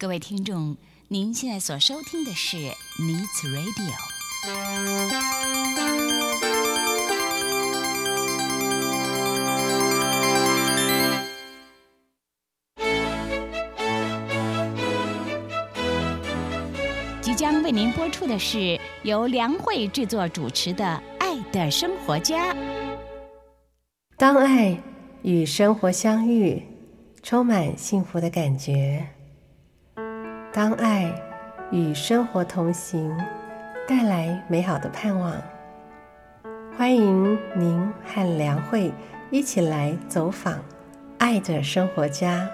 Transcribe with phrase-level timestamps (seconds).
[0.00, 0.78] 各位听众，
[1.08, 3.92] 您现在所收听的是 Needs Radio。
[17.20, 20.82] 即将为您播出的是由梁慧制作主持的
[21.18, 22.54] 《爱的生活家》。
[24.16, 24.82] 当爱
[25.20, 26.62] 与生活相遇，
[27.22, 29.04] 充满幸福的感觉；
[30.52, 31.12] 当爱
[31.70, 33.16] 与生活同行，
[33.86, 35.32] 带来美好的盼望。
[36.76, 38.92] 欢迎您和梁慧
[39.30, 40.58] 一起来走访
[41.18, 42.50] 爱的生活家。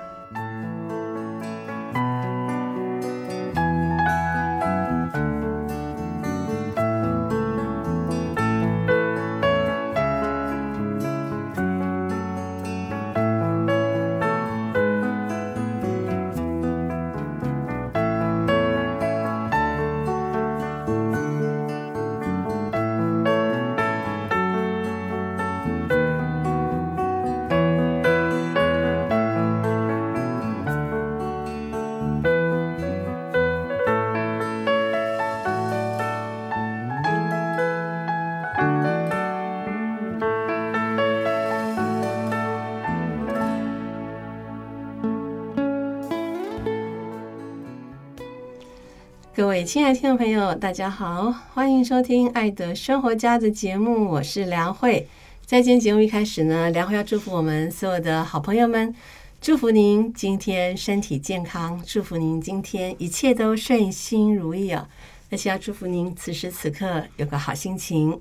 [49.77, 55.07] 亲爱的听众朋友，大家好，欢迎收听《爱的生活家》的节目，我是梁慧。
[55.45, 58.95] 在今天节目一开始呢，梁慧要祝福我们所有的好朋友们，
[59.39, 64.89] 祝福您今天身体健康，祝福您今天一切都顺心如意啊！
[65.31, 68.19] 而且要祝福您此时此刻有个好心情。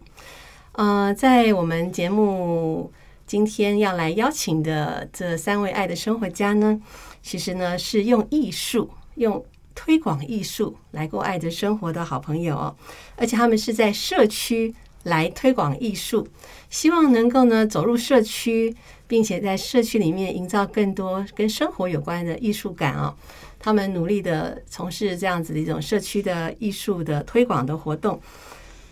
[0.74, 2.92] 呃，在我们节目
[3.26, 6.82] 今天要来邀请的这三位爱的生活家呢，
[7.24, 9.42] 其实呢是用艺术用。
[9.76, 12.76] 推广艺术来过爱的生活的好朋友哦，
[13.18, 14.74] 而且他们是在社区
[15.04, 16.28] 来推广艺术，
[16.70, 18.74] 希望能够呢走入社区，
[19.06, 23.14] 并且在社区里面营造更多跟生活有关的艺术感哦。
[23.60, 28.20] 他们努力的从事这样子的一种社区的艺术的推广的活动。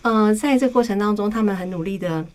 [0.02, 2.26] 嗯，在这过程当中，他们很努力的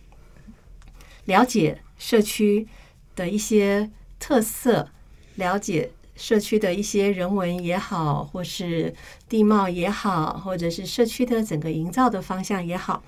[1.26, 2.68] 了解社区
[3.16, 4.90] 的一些特色，
[5.36, 5.92] 了解。
[6.20, 8.94] 社区的一些人文也好，或是
[9.30, 13.02] 地貌也好，或者是社区的整个营造的方向也好，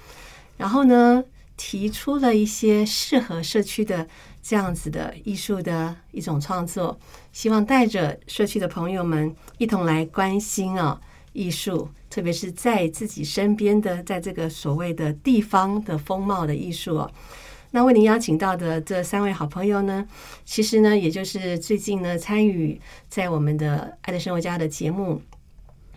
[0.56, 1.22] 然后呢，
[1.58, 4.08] 提出了一些适合社区的
[4.42, 6.98] 这样子的艺术的一种创作，
[7.34, 11.00] 希望带着社区的朋友们一同来关心啊
[11.34, 17.12] 艺术，特别是在自己身边的，在这个所谓的地方的风貌的艺术哦。
[17.74, 20.06] 那为您邀请到的这三位好朋友呢，
[20.44, 25.22] 其实呢，也就是最近呢参与在我们的《爱的生活家》的节目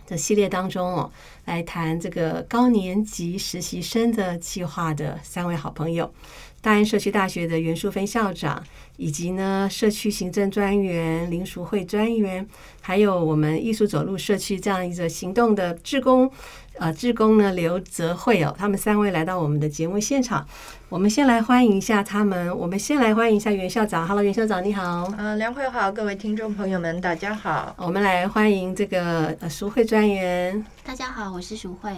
[0.07, 1.11] 的系列当中哦，
[1.43, 6.13] 来谈这个高年级实习生的计划的三位好朋友，
[6.61, 8.63] 大安社区大学的袁淑芬校长，
[8.95, 12.47] 以及呢社区行政专员林淑慧专员，
[12.79, 16.31] 还有我们艺术走路社区这样一个行动的志工。
[16.77, 20.45] 呃，志工呢，刘泽慧哦，他们三位来到我们的节目现场。
[20.89, 22.55] 我们先来欢迎一下他们。
[22.57, 24.05] 我们先来欢迎一下袁校长。
[24.05, 25.09] Hello，袁校长，你好。
[25.17, 27.73] 嗯，梁慧好，各位听众朋友们，大家好。
[27.77, 30.65] 我们来欢迎这个呃淑慧专员。
[30.83, 31.91] 大家好，我是淑慧。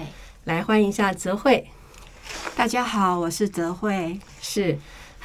[0.44, 1.68] 来欢迎一下泽慧。
[2.56, 4.20] 大家好，我是泽慧。
[4.42, 4.78] 是。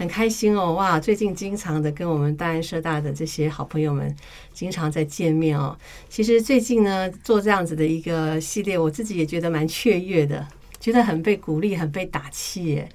[0.03, 0.99] 很开心哦，哇！
[0.99, 4.13] 最近经常的跟我们大安社大的这些好朋友们
[4.53, 5.79] 经常在见面哦。
[6.09, 10.45] 其实最近呢，做这样子的一个系列，我自己也觉得蛮雀跃的，
[10.81, 12.89] 觉得很被鼓励，很被打气耶。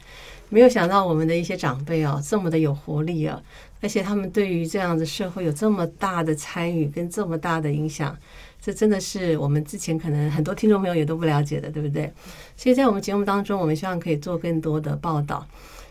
[0.50, 3.42] 没有想到我们的一些长辈哦，这么的有活力啊，
[3.80, 8.14] 而且他们对于这样的社会有这么大的参与跟这么大的影响，
[8.62, 12.12] 这真的是我们之前可能很多听众朋友也都不了解的，对不对？
[12.58, 15.48] 所以在我们节目当中，我们希望可以做更多的报道。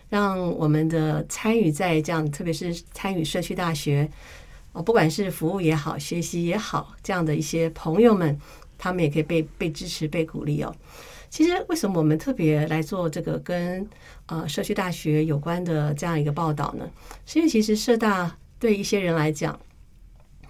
[0.09, 4.09] 让我们的参与在这样，特别是参与社区大学，
[4.73, 8.39] 哦，不管是服务也好，学习也好，这样的一些朋友们，
[8.79, 10.75] 他们也可以被被支持、被鼓励哦。
[11.29, 13.87] 其实，为什么我们特别来做这个跟
[14.27, 16.89] 呃社区大学有关的这样一个报道呢？
[17.27, 19.59] 是因为其实社大对一些人来讲，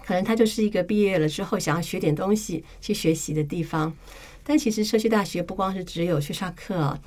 [0.05, 3.91] 可能他就是一个毕业了之后想要学点东西去学习的地方。
[4.49, 6.97] 但其实社区大学不光是只有去上课啊，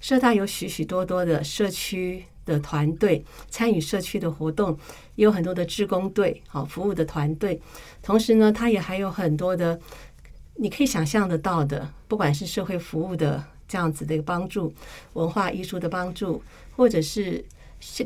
[0.00, 4.78] 社大有许许多多的社区的团队参与社区的活动，
[5.14, 7.58] 也有很多的志工队好服务的团队。
[8.02, 9.80] 同时呢，它也还有很多的
[10.56, 14.70] 你可以想象得到的，不管是社会服务的这样子的一个帮助，
[15.14, 16.42] 文化艺术的帮助，
[16.76, 17.42] 或者是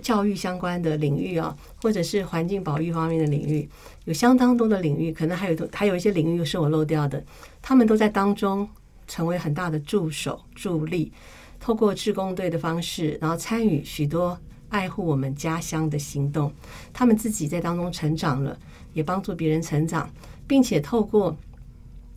[0.00, 3.69] 教育相关的领域啊，或者是环境保育方面的领域，
[4.05, 7.20] 有相当多的领域，可能还有还有一些领域是我漏掉的，
[7.61, 8.69] 他们都在当中
[9.06, 11.12] 成为很大的助手助力，
[11.58, 16.52] 透过志工队的方式，然后参与许多爱护我们家乡的行动，
[16.92, 18.58] 他们自己在当中成长了，
[18.92, 20.10] 也帮助别人成长，
[20.46, 21.36] 并且透过。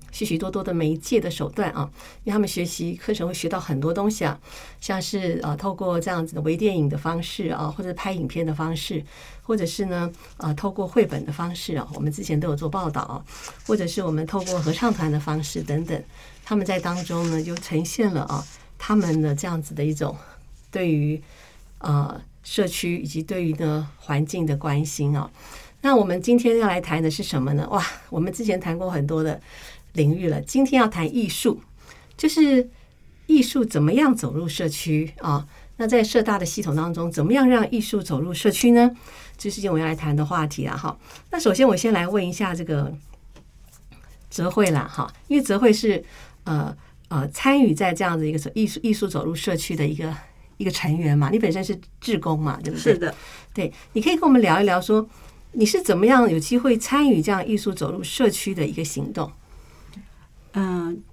[0.10, 1.88] 许许多多的媒介的手段啊，
[2.24, 4.40] 因为他们学习课程会学到很多东西啊，
[4.80, 9.04] 像是呃透过这样子的微电影的方式啊，或者拍影片的方式，
[9.44, 13.24] 或者是呢呃透过绘本的方式啊，我们之前都有做报道啊，
[13.68, 16.02] 或者是我们透过合唱团的方式等等，
[16.48, 18.42] 他们在当中呢就呈现了啊
[18.78, 20.16] 他们的这样子的一种
[20.72, 21.22] 对于
[21.80, 25.30] 呃社区以及对于呢环境的关心啊。
[25.82, 27.68] 那我们今天要来谈的是什么呢？
[27.70, 29.42] 哇，我们之前谈过很多的。
[29.94, 31.60] 领域了，今天要谈艺术，
[32.16, 32.70] 就是
[33.26, 35.48] 艺术怎么样走入社区啊？
[35.78, 38.92] 那在社大的系统当中，怎么样让艺术走入社区呢？
[39.40, 40.78] 这是今天我要来谈的话题啊！
[40.78, 40.96] 哈，
[41.32, 42.94] 那首先我先来问一下这个
[44.30, 46.04] 泽慧啦，哈，因为泽慧是
[46.48, 46.76] 呃
[47.10, 50.14] 呃参与在这样子一个艺术艺术走入社区的一个
[50.58, 52.94] 一个成员嘛，你本身是志工嘛，对不对？
[52.94, 53.14] 是的，
[53.54, 55.08] 对，你可以跟我们聊一聊，说
[55.52, 59.32] 你是怎么样有机会参与这样艺术走入社区的一个行动？
[60.54, 61.04] 嗯，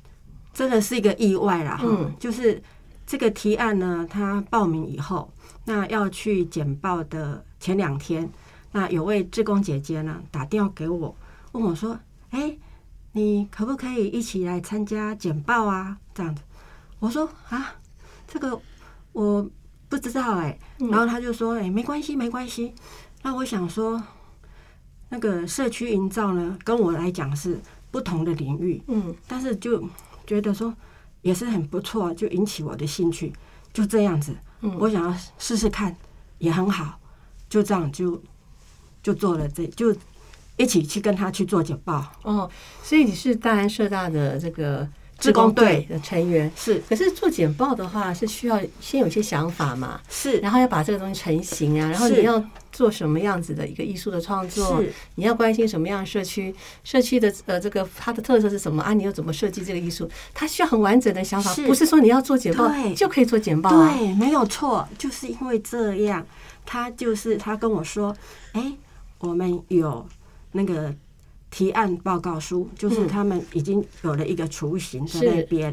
[0.54, 1.76] 真的是一个意外啦。
[1.76, 1.86] 哈，
[2.18, 2.62] 就是
[3.06, 5.30] 这个提案呢，他报名以后，
[5.66, 8.28] 那要去简报的前两天，
[8.72, 11.14] 那有位志工姐姐呢打电话给我，
[11.52, 11.98] 问我说
[12.30, 12.56] ：“哎，
[13.14, 16.42] 你可不可以一起来参加简报啊？”这样子，
[16.98, 17.74] 我说：“啊，
[18.28, 18.60] 这个
[19.12, 19.50] 我
[19.88, 22.74] 不知道哎。”然后他就说：“哎，没关系，没关系。”
[23.22, 24.02] 那我想说，
[25.08, 27.58] 那个社区营造呢，跟我来讲是。
[27.94, 29.88] 不同的领域，嗯，但是就
[30.26, 30.74] 觉得说
[31.22, 33.32] 也是很不错，就引起我的兴趣，
[33.72, 35.96] 就这样子，嗯，我想要试试看，
[36.38, 36.98] 也很好，
[37.48, 38.20] 就这样就
[39.00, 39.94] 就做了这就
[40.56, 42.04] 一起去跟他去做简报。
[42.22, 42.50] 哦，
[42.82, 44.88] 所以你是大安社大的这个。
[45.16, 45.86] 志工队。
[45.88, 46.50] 的成员。
[46.56, 56.52] 是，可是做简报的话是需要先有些想法嘛，是，然后要把这个东西成型啊，然后你要做什么样子的一个艺术的创作，是，你要关心什么样的社区，
[56.82, 58.92] 社区的呃这个它的特色是什么啊？
[58.92, 60.10] 你又怎么设计这个艺术？
[60.34, 66.26] 它需要很完整的想法，不是说你要做简报就可以做简报，对，没有错，就是因为这样，
[66.66, 68.14] 他就是他跟我说，
[68.52, 68.72] 哎，
[69.20, 70.04] 我们有
[70.54, 70.94] 那个。
[71.50, 75.72] 提案报告书就是他们已经有了一个雏形在那边，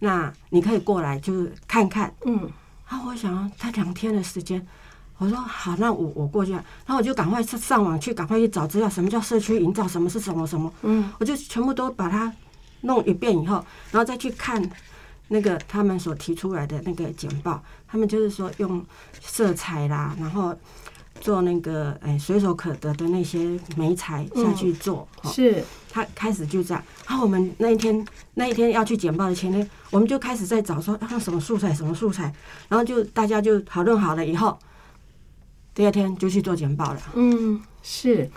[0.00, 2.14] 那你可以过来就是看看。
[2.26, 2.50] 嗯，
[2.84, 4.66] 啊，我想他两天的时间，
[5.16, 12.30] 我说好，那我我过去，然后我就赶快上上网去，赶快去找资料，什么叫社区营造，什么是什么什么，嗯，我就全部都把它
[12.82, 14.62] 弄一遍以后，然后再去看
[15.28, 18.84] 那个他们所提出来的那个简报，他们就是说用
[19.22, 20.54] 色彩啦，然后。
[21.22, 26.82] 做那个哎，随手可得的那些梅材下去做，是他开始就这样。
[27.06, 28.04] 然后我们那一天
[28.34, 32.34] 那一天要去简报的前天，我们就开始在找说啊什么素材，什么素材，
[32.68, 34.58] 然后就大家就讨论好了以后，
[35.72, 37.00] 第二天就去做简报了。
[37.14, 38.28] 嗯，是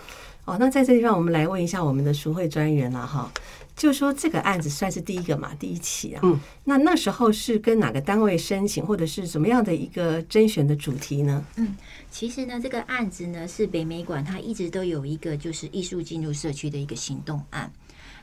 [0.44, 0.56] 哦。
[0.60, 3.28] 那在这地方，我们来问一下我们的赎会专员了哈。
[3.76, 6.20] 就说这个案子算是第一个嘛，第一起啊。
[6.24, 6.40] 嗯。
[6.64, 11.44] 那那时候是跟哪个单位申请，或者是什么样的一个甄选的主题呢？
[11.56, 11.76] 嗯，
[12.10, 17.70] 其实呢，这个案子呢是北美馆，它一直都有一个就是艺术进入社区的一个行动案。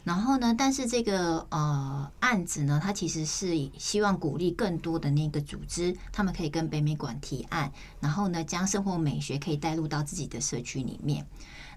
[0.04, 11.26] 然后呢，但是这个呃案子呢，它其实是希望鼓励更多的那个组织，他们可以跟北美馆提案，然后呢，将生活美学可以带入到自己的社区里面。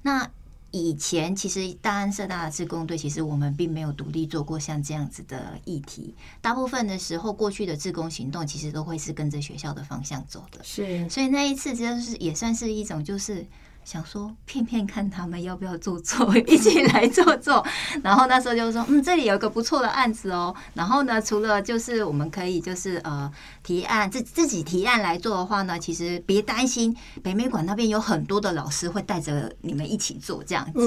[0.02, 0.28] 那
[0.70, 6.14] 以前其实大安社大的志工队，其实我们并没有独立做过像这样子的议题。
[6.40, 10.62] 大部分的时候，过去的志工行动其实都会是跟着学校的方向走的。
[10.62, 13.46] 是，所以那一次就是也算是一种就是。
[13.86, 17.64] 想说骗骗看他们要不要做做，一起来做做。
[18.02, 20.52] 然后那时候就说，嗯，这里有个不错的案子哦。
[20.74, 23.30] 然后呢，除了就是我们可以就是呃
[23.62, 30.80] 提案自自己提案来做的话呢，其实别担心，北美馆那边有很多的老师会带着你们一起做这样子。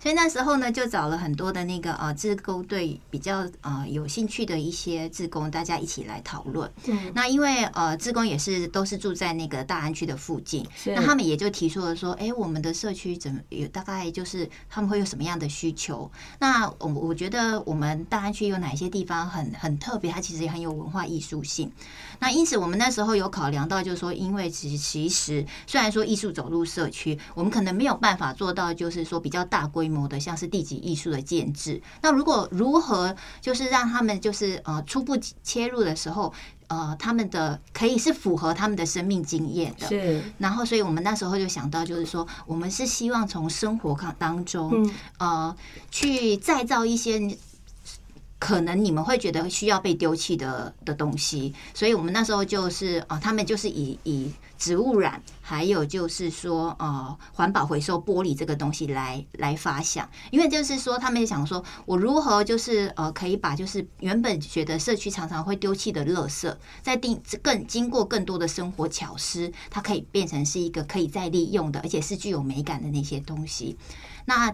[0.00, 6.70] 所以那时候呢，就找了很多的那个呃志工队比较呃有兴趣的一些志工，大家一起来讨论。
[7.14, 12.43] 那因为呃志工也是都是住在那个大安区的附近，那他们也就提出了说，哎我。
[12.44, 16.10] 我们的社区怎么有大概就是他们会有什么样的需求？
[16.38, 20.12] 那我我觉得我们大安区有哪些地方很很特别？
[20.12, 21.72] 它其实也很有文化艺术性。
[22.20, 31.80] 那因此我们那时候有考量到，就是说，因为其其实虽然说艺术走入社区，我们可能没有办法做到，就是说比较大规模的，像是地级艺术的建制。
[32.02, 36.32] 那如果如何就是让他们就是呃初步切入的时候，
[36.68, 39.86] 呃他们的可以是符合他们的生命经验的。
[39.88, 45.56] 是，然后，所以我们那时候就想到，就是说，我们是希望从生活当当中，呃，
[45.90, 47.36] 去再造一些。
[48.36, 54.30] 可能你们会觉得需要被丢弃的的东西，所以我们那时候就是啊，他们就是以以
[54.64, 73.76] 植物染，还有就是说呃环保回收玻璃这个东西来来发想，因为就是说他们也想说我如何就是呃可以把就是原本觉得社区常常会丢弃的垃圾，在定更经过更多的生活巧思，它可以变成是一个可以再利用的，而且是具有美感的那些东西。
[74.24, 74.50] 那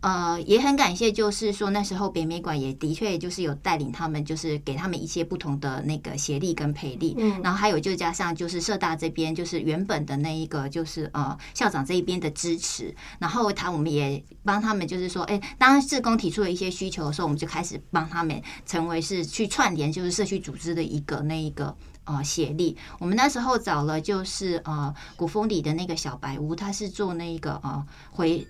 [0.00, 22.76] 呃，也很感谢，就是说那时候北美馆也的确就是有带领他们，就是给他们一些不同的那个协力跟培力，嗯，然后还有就加上就是社大这边就是原本的那一个就是呃校长这一边的支持，然后他我们也帮他们就是说，哎，当志工提出了一些需求的时候，我们就开始帮他们成为是去串联就是社区组织的一个那一个呃协力。
[23.00, 28.46] 我们那时候找了就是呃古风里的那个小白屋，他是做那个呃回。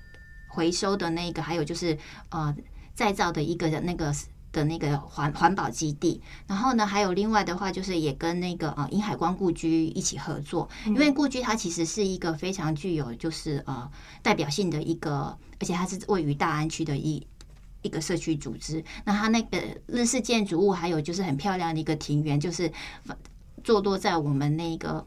[0.59, 1.97] 回收的那个，还有就是
[2.31, 2.53] 呃
[2.93, 4.13] 再造的一个的那个
[4.51, 13.89] 的那个环环保基地，然后呢，还有另外的话，就是也跟那个呃银海光故居一起合作，因为故居它其实是一个非常具有就是呃
[14.21, 17.25] 代表性的一个，而且它是位于大安区的一
[17.83, 18.83] 一个社区组织。
[19.05, 22.73] 那它那个日式建筑物，还有就是很漂亮的一个庭园，就是
[23.63, 25.07] 坐落在我们那个。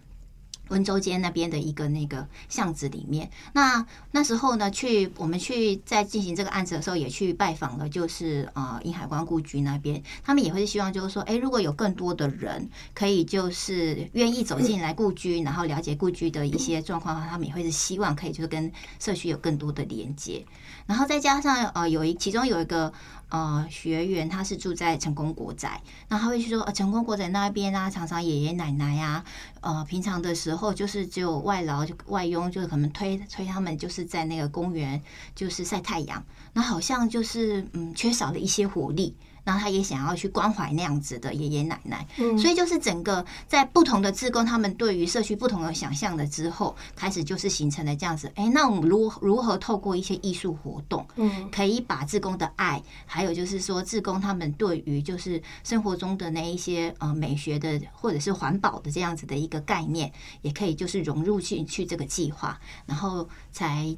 [0.72, 20.46] 温州街那边的一个那个巷子里面，那那时候呢，去我们去在进行这个案子的时候，也去拜访了，就是啊，银海关故居那边，他们也会希望就是说，哎，如果有更多的人可以就是愿意走进来故居，然后了解故居的一些状况的话，他们也会是希望可以就是跟社区有更多的连接，
[20.88, 22.92] 然后再加上呃，有一其中有一个。
[23.32, 29.24] 呃，学员他是住在成功国宅，那他会去说，呃，成功国宅那边啊，常常爷爷奶奶呀，
[29.62, 35.02] 呃，平常的时候就是只有外劳就外佣，就是可能推推他们，就是在那个公园
[35.34, 36.24] 就是晒太阳，
[36.54, 39.16] 那好像就是嗯，缺少了一些活力。
[39.44, 42.06] 然后他也想要去关怀那样子的爷爷奶奶，
[42.38, 48.32] 所以就是整个在不同的志工他们对于社区不同的想象了之后，开始就是形成了这样子。
[48.36, 60.12] 哎，那我们如如何透过一些艺术活动，嗯，可以把志工的爱，还有就是说志工他们对于就是生活中的那一些呃美学的或者是环保的这样子的一个概念，
[60.44, 63.96] 也可以就是融入进去这个计划，然后才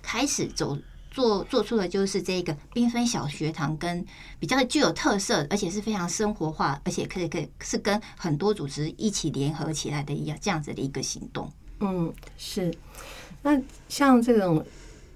[0.00, 0.78] 开始走。
[1.12, 4.04] 做做出的就是这个缤纷小学堂，跟
[4.40, 11.48] 比较具有特色，而且是非常生活化，而且可以可以是跟很多组织一起联合起来的一样这样子的一个行动。
[11.80, 12.72] 嗯，是。
[13.42, 14.64] 那像这种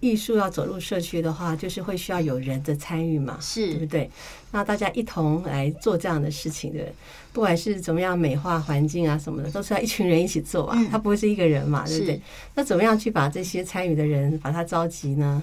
[0.00, 4.10] 艺术要走入社区的话，就是会需要有人的参与嘛，是对不对？
[4.50, 6.84] 那大家一同来做这样的事情的，
[7.32, 12.20] 不管是怎么样美化环境啊什么的，都是要一群人一起做啊，他不会是一个人嘛，对不对？
[12.54, 15.42] 那怎么样去把这些参与的人把他召集呢？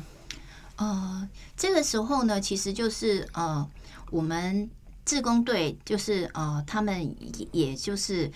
[0.75, 3.67] 呃，这个时候呢，其实就是呃，
[4.11, 4.69] 我们
[5.05, 7.15] 自工队就是呃，他们
[7.51, 8.31] 也就是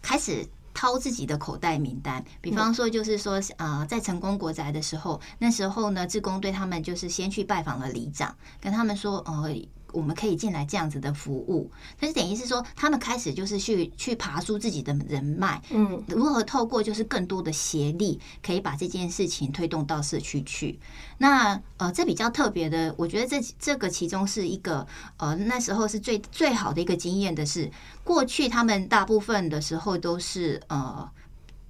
[0.00, 9.54] 开始掏自己的口袋名单，比方说就是说呃，在成功国宅的时候，那时候呢，自工队他们就是先去拜访了里长，跟他们说呃。
[9.92, 11.70] 我们可以进来这样子的服务，
[12.00, 20.78] 但是等于是说，他们开始就是去去爬出自己的人脉，嗯，如何透过就是更多的协力，可以把这件事情推动到社区去。
[21.18, 24.86] 那呃，这比较特别的，我觉得这这个其中是一个
[25.18, 27.70] 呃，那时候是最最好的一个经验的是，
[28.02, 31.10] 过去他们大部分的时候都是呃。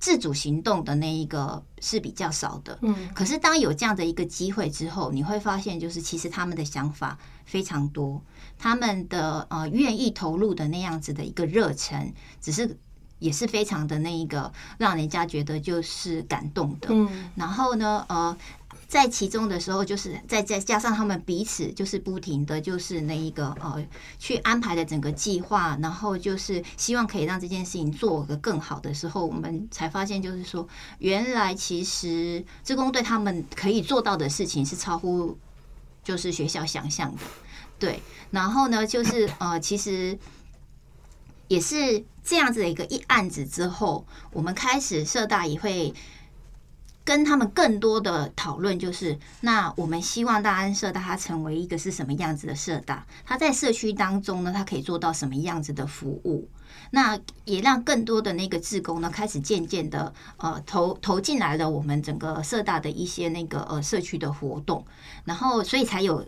[0.03, 8.21] 自主行动的那一个是比较少的，嗯，可是当有这样的一个机会之后，你会发现，就是其实他们的想法非常多，
[8.59, 12.77] 他们的呃愿意投入的那样子的一个热忱，只是
[13.21, 18.37] 也是非常的那一个让人家觉得就是感动的，嗯，然后呢，呃。
[18.93, 23.83] 在其中的时候，就是再再加上他们彼此就是不停的就是那一个呃
[24.19, 30.69] 去安排的整个计划，然后就是希望可以让这件事情做个更好的时候，我们才发现就是说，
[30.99, 35.39] 原来其实职工对他们可以做到的事情是超乎
[36.05, 37.23] 就是学校想象的，
[37.79, 38.03] 对。
[38.31, 40.19] 然后呢，就是呃，其实
[41.49, 45.95] 也是这样子的一个一案子之后，我们开始社大也会。
[47.05, 53.05] 跟他们更多的讨论，就是那我们希望大安社大它成为一个是什么样子的社大？
[53.25, 56.49] 它在社区当中呢，它可以做到什么样子的服务？
[56.91, 64.85] 那也让更多的那个志工呢，开始渐渐的呃投投进来了我们整个社大的一些那个呃社区的活动，
[65.25, 66.25] 然后所以才有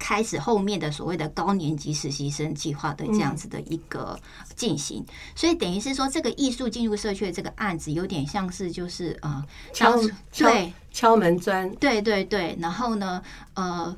[0.00, 4.18] 开始后面的所谓的高年级实习生计划的这样子的一个
[4.56, 5.04] 进行，
[5.36, 9.94] 所以等于是说，这个艺术进入社区的这个案子，有点像是就是呃，敲
[10.32, 10.72] 对。
[10.90, 13.22] 敲门砖，对对对，然后呢，
[13.54, 13.96] 呃，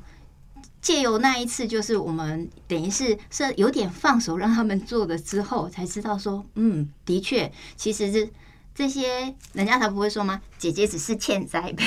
[0.79, 8.29] 借由那一次，就是我们等于是是有点放手让他们做的之后，才知道说，嗯，的确，其实是。
[8.75, 10.41] 这些人家才不会说吗？
[10.57, 11.83] 姐姐只是欠栽呗，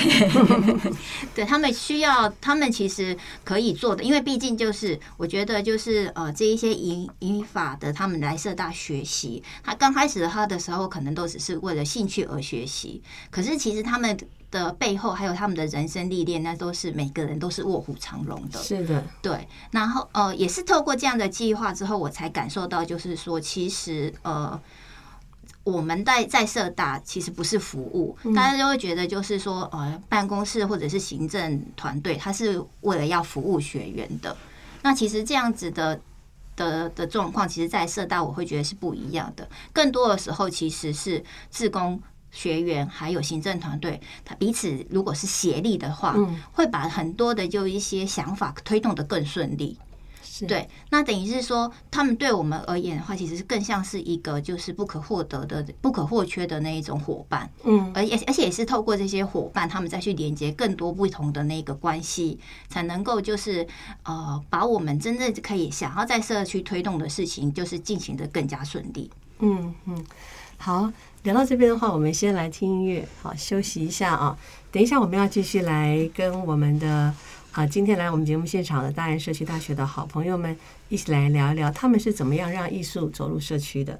[1.35, 14.17] 对他们需要，他们其实可以做的，因为毕竟就是我觉得就是呃，这一些语语法的，他们来社大学习，他刚开始他的时候可能都只是为了兴趣而学习，可是其实他们
[14.49, 18.61] 的背后还有他们的人生历练，那都是每个人都是卧虎藏龙的。
[18.61, 19.45] 是的，对。
[19.71, 24.57] 然后呃，也是透过这样的计划之后，我才感受到，就是说，其实呃。
[25.67, 34.33] 我们在在社大其实不是服务，大家就会觉得就是说，呃，办公室或者是行政团队，它是为了要服务学员的。
[34.81, 35.99] 那其实这样子的
[36.55, 39.45] 的的状况，其实，在社大我会觉得是不一样的。
[39.73, 46.15] 更多的时候，其实是自工学员还有行政团队，他彼此如果是协力的话，
[46.53, 49.77] 会把很多的就一些想法推动的更顺利。
[50.45, 57.49] 对，那等于是说，他们对我们而言的话，其实是更像是一个就是不可获得的、不可或缺的那一种伙伴。
[57.63, 63.65] 嗯，而而且也是透过这些伙伴，他们再去连接更多不同的那个关系，才能够就是
[64.03, 69.09] 呃，把我们真正可以想要在社区推动的事情，就是进行的更加顺利。
[69.39, 70.05] 嗯嗯，
[70.57, 70.91] 好，
[71.23, 74.37] 聊到这边的话，我们先来听音乐，好休息一下啊。
[74.71, 77.13] 等一下我们要继续来跟我们的。
[77.57, 80.55] 好，今天来我们节目现场的大安社区大学的好朋友们，
[80.89, 83.99] 一起来聊一聊他们是怎么样让艺术走入社区的。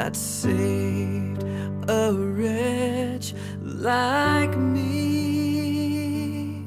[0.00, 1.44] That saved
[1.86, 6.64] a wretch like me.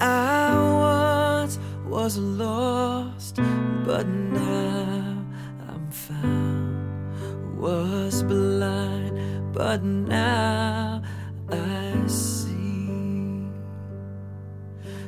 [0.00, 3.40] I once was lost,
[3.84, 5.24] but now
[5.68, 7.58] I'm found.
[7.58, 11.02] Was blind, but now
[11.50, 13.42] I see.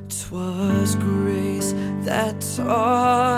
[0.09, 1.73] Twas grace
[2.03, 3.38] that taught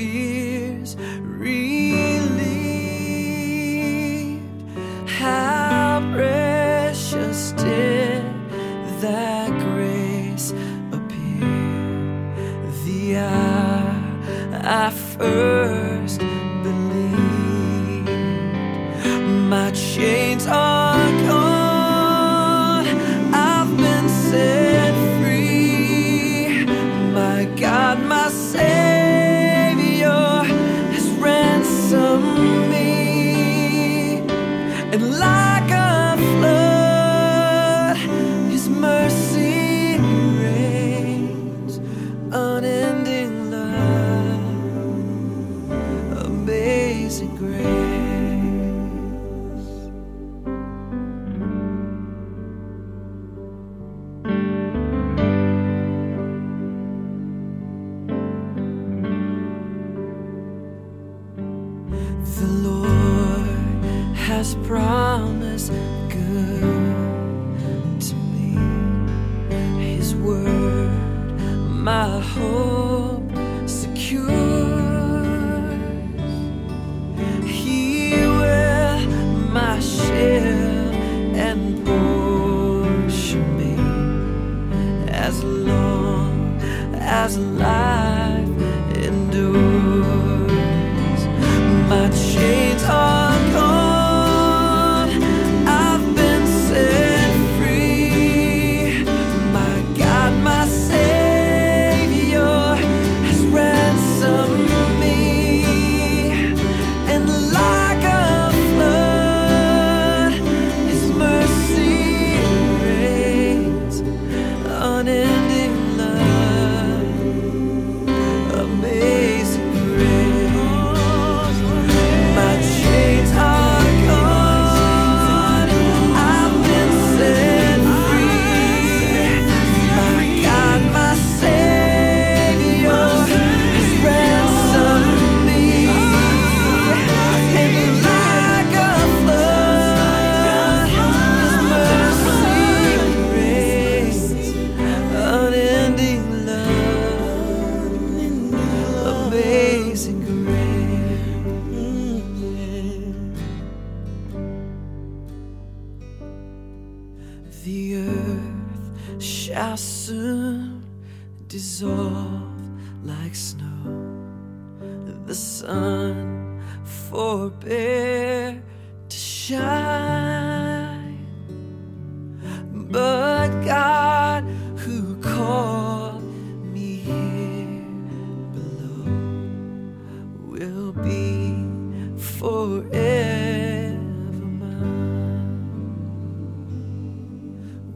[0.00, 1.60] fears relieved.
[5.06, 8.24] How precious did
[9.02, 10.52] that grace
[10.96, 12.48] appear
[12.84, 13.94] the hour
[14.62, 16.20] I first
[16.64, 18.08] believed.
[19.50, 20.79] My chains are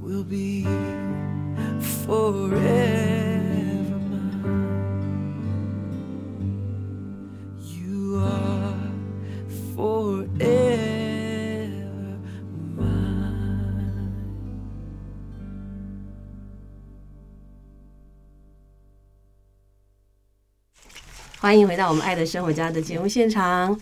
[0.05, 0.65] Will be
[2.05, 2.29] forever
[4.11, 4.45] mine.
[7.59, 8.77] You are
[9.75, 10.19] forever
[12.77, 14.13] mine.
[21.41, 23.81] 欢迎回到我们《爱的生活家》的节目现场，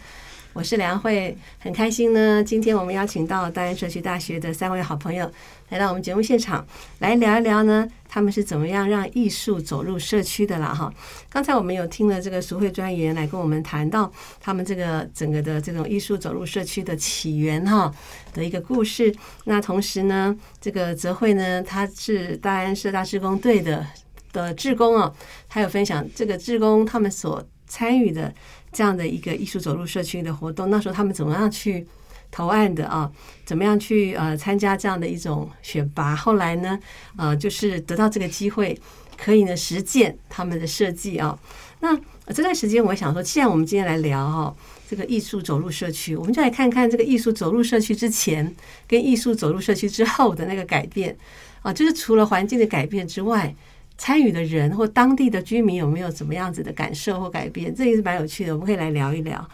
[0.55, 2.45] 我是梁慧，很开心呢。
[2.45, 5.31] 今天我们邀请到大安社区大学的三位好朋友
[5.71, 6.67] 来到我们节目现场，
[6.99, 10.93] 来聊一聊呢，他们是怎么样让艺术走入社区的啦哈。
[11.31, 17.91] 刚才我们有听了这个淑慧专员来跟我们谈到他们这个整个的这种艺术走入社区的起源哈
[18.35, 19.15] 的一个故事。
[19.45, 23.87] 那同时呢，这个泽慧呢，他是大安社大志工队的
[24.35, 25.15] 的志工哦，
[25.49, 28.31] 他有分享这个志工他们所参与的
[28.73, 31.87] 这样的一个艺术走入社区的活动，那时候他们怎么样去
[32.31, 33.11] 投案的啊？
[33.45, 36.17] 怎么样去呃参加这样的一种选拔？
[36.17, 36.79] 后来呢，
[37.17, 38.79] 呃，就是得到这个机会，
[39.19, 41.39] 可以呢实践他们的设计啊。
[41.81, 41.95] 那
[42.33, 44.55] 这段时间，我想说，既然我们今天来聊哈、
[44.89, 48.55] 这个艺术走入社区，我们就来看看这个艺术走入社区之前
[48.89, 51.15] 跟艺术走入社区之后的那个改变
[51.61, 53.55] 啊，就是除了环境的改变之外。
[54.03, 57.73] 参与的人或当地的居民有没有怎么样子的感受或改变？
[57.73, 59.49] 这也是蛮有趣的，我们可以来聊一聊。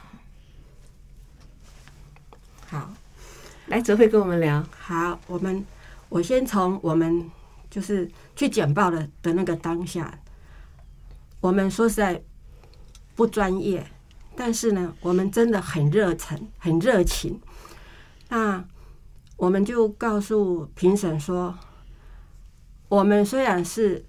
[2.66, 2.90] 好，
[3.66, 4.66] 来，泽慧跟我们聊。
[4.70, 5.62] 好，我们
[6.08, 7.30] 我先从我们
[7.68, 10.18] 就是去简报的的那个当下，
[11.42, 12.22] 我们说实在
[13.14, 13.87] 不专业，
[14.34, 17.38] 但是呢，我们真的很热忱，很热情。
[18.30, 18.64] 那
[19.37, 21.54] 我们就告诉评审说，
[22.88, 24.06] 我们虽然是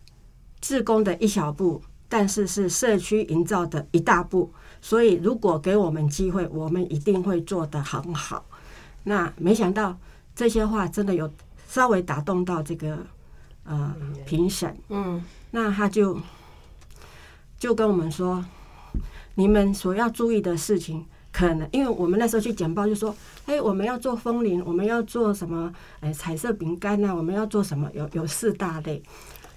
[0.61, 4.51] 志工的一小步，但是是社区营造的一大步。
[4.81, 8.45] 所以，如果给我们机会，我们一定会做得很好。
[9.03, 9.97] 那没想到
[10.33, 11.29] 这些话真的有
[11.67, 12.97] 稍微打动到这个
[13.63, 13.93] 呃
[14.25, 16.19] 评审，嗯那他就
[17.57, 18.45] 就跟我们说，
[19.35, 23.13] 你们所要注意的事情，可能因为我们那时候去简报就说，
[23.47, 25.73] 哎，我们要做风铃，我们要做什么？
[25.99, 27.89] 哎，彩色饼干呐，我们要做什么？
[27.93, 29.03] 有有四大类。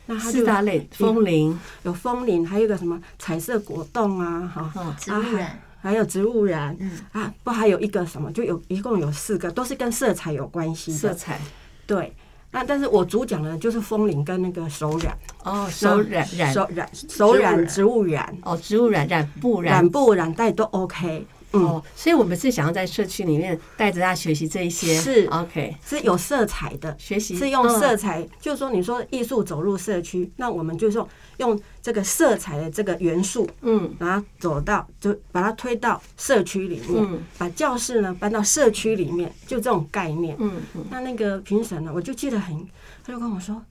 [0.06, 6.90] 那它就四大类风铃，有风铃，还有一个什么彩色果冻啊，哈，嗯植物染，还有植物染，嗯。
[7.12, 10.98] 啊，不还有一个什么，就有一共有四个，都是跟色彩有关系的。
[10.98, 11.40] 色彩。
[11.86, 12.12] 对，
[12.50, 16.52] 那但是我主讲的就是风铃跟那个手染，哦，手染染。
[16.52, 19.74] 手染手染植物染、哦，植物染染布染。
[19.74, 21.26] 染布染带都 OK。
[21.52, 25.26] 嗯，哦，所以我们是想要在社区里面带着大家学习这一些，是。
[25.26, 27.36] OK，是有色彩的，学习。
[27.36, 27.98] 是用色嗯。
[27.98, 33.94] 彩，就是说你说艺术走入社区，那我们就是用用这个色彩的这个元素，嗯。
[33.98, 37.22] 把它走到，就把它推到社区里面，嗯。
[37.38, 40.36] 把教室呢搬到社区里面，就这种概念。
[40.38, 40.84] 嗯嗯。
[40.90, 42.66] 那那个评审呢，我就记得很，
[43.04, 43.62] 他就跟我说：“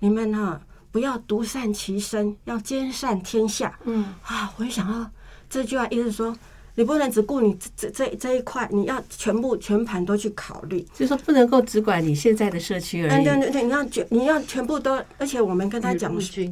[0.00, 3.78] 你们呢、不要独善其身，要兼善天下。
[3.84, 5.10] 嗯”啊，我就想到
[5.48, 6.36] 这句话，意思说，
[6.76, 10.80] 你不能只顾你这这这这一块，你要全部全盘都去考虑。
[10.94, 16.10] 就是说不能够只管你现在的社区而嗯，已，对对对，你要全你要全部都，而且我们跟他讲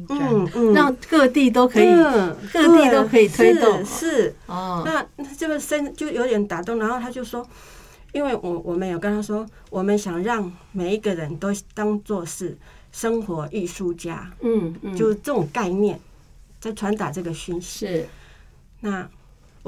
[0.09, 3.83] 嗯嗯，让各地都可以嗯各地都可以推动。
[3.85, 4.35] 是是。
[4.47, 5.05] 哦，那
[5.37, 7.47] 这个深就有点打动，然后他就说，
[8.11, 12.57] 因为我我们有跟他说，我们想让每一个人都当做是
[12.91, 15.99] 生活艺术家，嗯嗯，就是这种概念，
[16.59, 17.85] 在传达这个讯息。
[17.85, 18.05] 是。
[18.81, 19.07] 那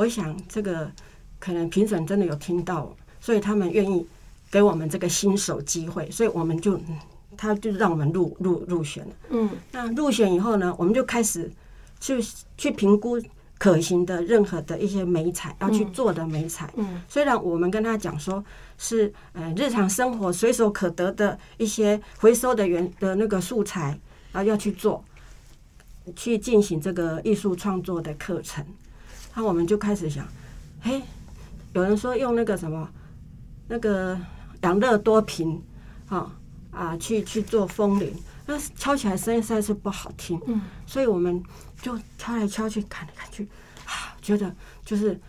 [0.02, 0.92] 我想这个
[1.38, 4.04] 可能评审真的有听到，所以他们愿意
[4.50, 7.00] 给我们这个新手机会，所以我们就嗯
[7.38, 9.14] 他就让我们入入入选了。
[9.30, 11.52] 嗯那入选以后呢，我们就开始
[12.00, 12.20] 去
[12.58, 13.22] 去评估
[13.60, 16.74] 可行的任何的一些美彩要去做的美彩。
[16.78, 18.44] 嗯虽然我们跟他讲说
[18.80, 24.00] 是呃日常生活随手可得的一些回收的原的那个素材，
[24.32, 25.06] 然后要去做，
[26.16, 28.66] 去进行这个艺术创作的课程。
[29.34, 30.28] 那我们就开始想，
[30.82, 31.02] 嘿，
[31.74, 32.90] 有人说用那个什么
[33.68, 34.20] 那个
[34.64, 35.62] 养乐多瓶，
[36.10, 36.32] 啊
[36.72, 38.14] 啊去去做风铃，
[38.46, 40.40] 那敲起来声音实在是不好听。
[40.48, 41.42] 嗯，所以我们
[41.82, 43.48] 就敲来敲去，看来看去，
[43.86, 45.20] 啊，觉得就是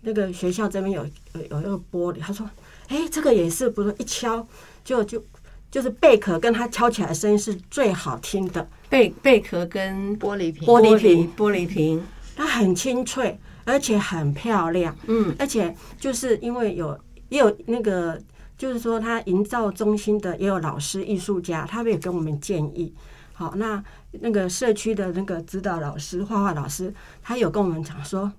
[0.00, 2.48] 那个学校这边有有有一个玻璃，他说，
[2.88, 4.46] 哎、这个也是不是，一敲
[4.82, 5.22] 就就
[5.70, 11.32] 就是贝壳跟它敲起来的声音是最好听的，贝贝壳跟玻璃瓶，玻璃瓶。
[11.36, 12.02] 玻璃瓶，
[12.36, 14.96] 它很清脆，而且很漂亮。
[15.06, 18.20] 嗯，而且就是因为有也有那个，
[18.56, 22.92] 就是说它营造中心的也有老师艺术家，他们也跟我们建议。
[23.34, 23.82] 好，那
[24.20, 26.92] 那个社区的那个指导老师、画画老师，
[27.22, 28.30] 他有跟我们讲说，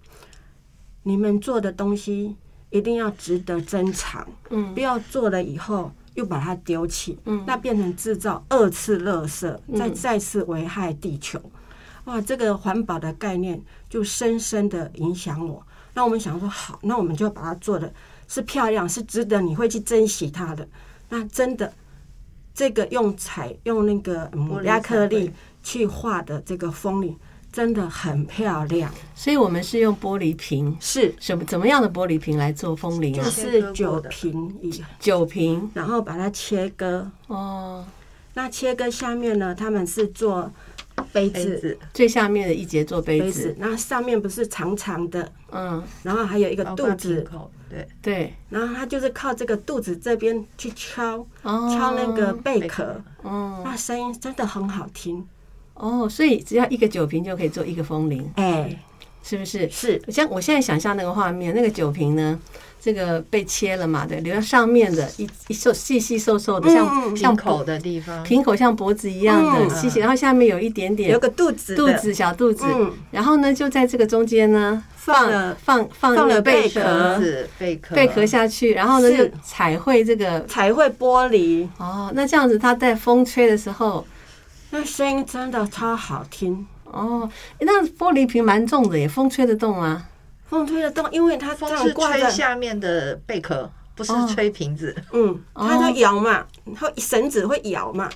[1.03, 2.35] 你们做的东西
[2.69, 11.41] 一定要值得珍藏，嗯不要做了以后又把它丢弃，嗯那变成制造二次垃圾，再嗯再次危害地球。
[12.05, 15.65] 哇，这个环保的概念就深深的影响我。
[15.93, 17.93] 那我们想说，好，那我们就把它做的
[18.27, 20.67] 是漂亮，是值得你会去珍惜它的。
[21.09, 21.71] 那真的，
[22.53, 24.29] 这个用彩用那个
[24.63, 27.15] 亚克力去画的这个风铃，
[27.51, 28.91] 真的很漂亮。
[29.13, 33.29] 所以我们是用玻璃瓶，是，什么怎么样的玻璃瓶来做风铃就啊？
[33.29, 37.09] 是酒瓶一，酒瓶然后把它切割。
[37.27, 37.85] 哦，
[38.33, 40.51] 那切割下面呢，他们是做
[41.11, 43.41] 杯子，杯子，最下面的一节做杯杯子。
[43.43, 47.27] 子，，那上面不是长长的，嗯，然后还有一个肚子。
[47.69, 53.61] 对，对，然后它就是靠这个肚子这边去敲哦，敲那个贝贝壳壳，哦。
[53.65, 55.25] 那声音真的很好听。
[55.73, 58.79] 哦，所以只要一个酒瓶就可以做一个风铃，哎，
[59.23, 59.69] 是不是？
[59.69, 60.01] 是。
[60.09, 62.37] 像我现在想象那个画面，那个酒瓶呢，
[62.79, 69.69] 这个被切了嘛，对，留在上面的一一瘦细细瘦瘦的，像嗯像瓶口的地方，瓶口像脖子一样的嗯。
[69.69, 77.21] 细细，然后下面有一点点有个肚子肚子小肚子，嗯，然后呢就在这个中间呢放了放放放了贝贝壳。
[77.57, 84.05] 贝壳，贝壳下去，然后呢就彩绘这个彩绘玻璃，哦，那这样子它在风吹的时候。
[84.71, 86.65] 那声音真的超好听。
[86.93, 87.29] 哦，
[87.59, 90.05] 那玻璃瓶蛮重的耶，风吹得动吗。
[90.45, 94.29] 风吹得动，因为它这风是吹下面的贝壳，不是哦。
[94.31, 94.95] 吹瓶子。
[95.11, 95.67] 嗯，哦。
[95.67, 96.45] 它就摇嘛，
[96.79, 98.07] 会绳子会摇嘛，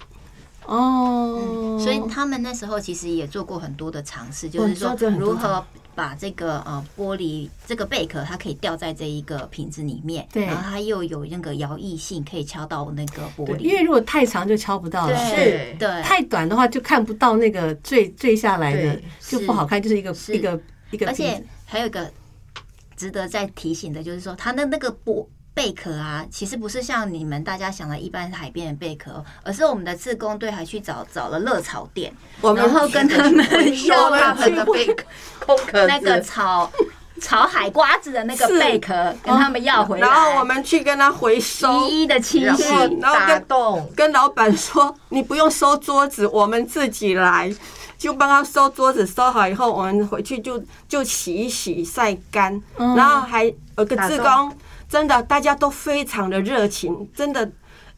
[0.66, 5.66] 哦，所以他们那时候其实也做过很多的尝试，就是说如何
[5.98, 13.58] 把这个呃玻璃这个贝壳，它可以吊在这一个瓶子里面，对然后它又有那个摇曳性，可以敲到那个玻，璃。
[13.58, 21.44] 因为如果太长就敲不到了，是对，太短的话就看不到那个坠坠下来的，就不好看，就是一个是一个一个而且。
[21.66, 22.10] 还有一个
[22.96, 25.26] 值得再提醒的，就是说它的那个玻
[25.58, 33.44] 贝壳啊，其实不是像你们大家想的一般海边的贝壳，而是我们的自工队还去找找了热炒店，我们然后跟他们
[33.76, 35.04] 收 要他们的贝壳
[35.40, 36.72] 空壳子，那个炒
[37.20, 38.94] 炒海瓜子的那个贝壳，
[39.24, 42.64] 跟他们要回来，然后我们去跟他回收，一一的清然洗。
[42.64, 47.52] 然后跟打洞，跟老板说，你不用收桌子，我们自己来，
[47.98, 52.96] 就帮他收桌子，收好以后，我们回去就就洗一洗，晒干，嗯。
[52.96, 54.56] 然后还有个志工，
[54.90, 57.52] 真的大家都非常的热情，真的，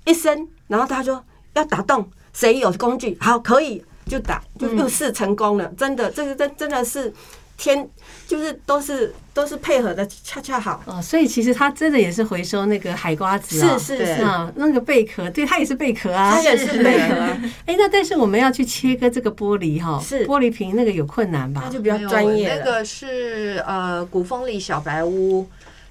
[0.06, 1.24] 一声，然后他说
[1.54, 7.14] 要打洞，谁有工具，好可以就打，就又试成功了，真的，这个真真的是
[7.58, 7.88] 天，
[8.26, 16.32] 就是都是都是配合的恰恰好，哦，所以其实他真的也是回收那个海瓜子啊，是是是，啊，那个贝壳，对，它也是贝壳啊。
[16.32, 16.42] 它。
[16.42, 20.26] 也是贝壳啊，哎，那但是我们要去切割这个玻璃哈，是。
[20.26, 21.64] 玻璃瓶那个有困难吧？
[21.66, 21.70] 那？
[21.70, 22.56] 就比较专业了。
[22.56, 25.46] 那个是呃古风里小白屋，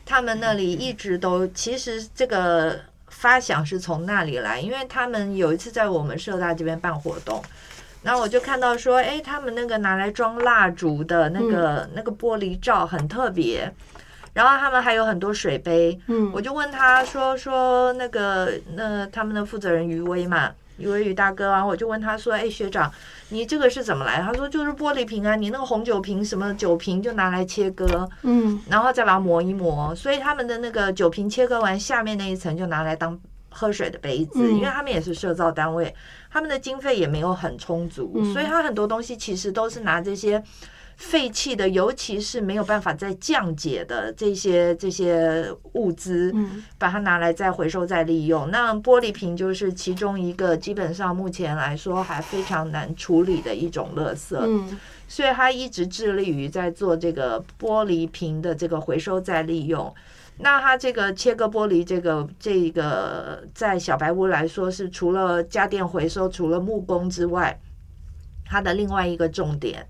[0.08, 7.42] 他们那里一直都其实这个发想是从那里来，因为他们有一次在我们社大这边办活动。
[8.02, 13.70] 然后我就看到说，哎，他们那个拿来装蜡烛的那个、那个玻璃罩很特别，
[14.32, 22.90] 然后他们还有很多水杯，嗯我就问他说说那个那他们的负责人余威嘛，余威余大哥啊，我就问他说，哎学长，
[23.28, 24.22] 你这个是怎么来？
[24.22, 33.18] 他说就是玻璃瓶啊，你那个红酒瓶什么酒瓶就拿来切割，嗯，然后再把它磨一磨，所以他们的那个酒瓶切割完，下面那一层就拿来当
[33.50, 35.94] 喝水的杯子，嗯因为他们也是社造单位，
[36.30, 40.42] 他们的经费也没有很充足，嗯所以他很多东西其实都是拿这些。
[40.98, 48.50] 废弃的，尤其是没有办法再降解的这些这些物资，嗯把它拿来再回收再利用。
[48.50, 54.36] 那玻璃瓶就是其中一个，基本上目前来说还非常难处理的一种垃圾。
[54.36, 59.94] 嗯所以他一直致力于在做这个玻璃瓶的这个回收再利用。
[60.40, 67.58] 那它这个切割玻璃，这个这个在小白屋来说是除了家电回收，除了木工之外，
[68.44, 69.88] 它的另外一个重点。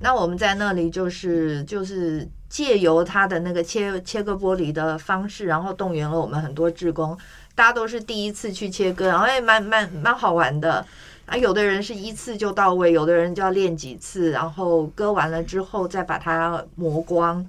[0.00, 7.16] 那我们在那里就是就是借由他的那个切切割玻璃的方式，然后动员了我们很多志工，
[7.54, 10.84] 大家都是第一次去切割，然后也蛮蛮蛮好玩的。
[11.26, 17.42] 啊，有的人是一次就到位，有的人就要练几次，然后割完了之后再把它磨光，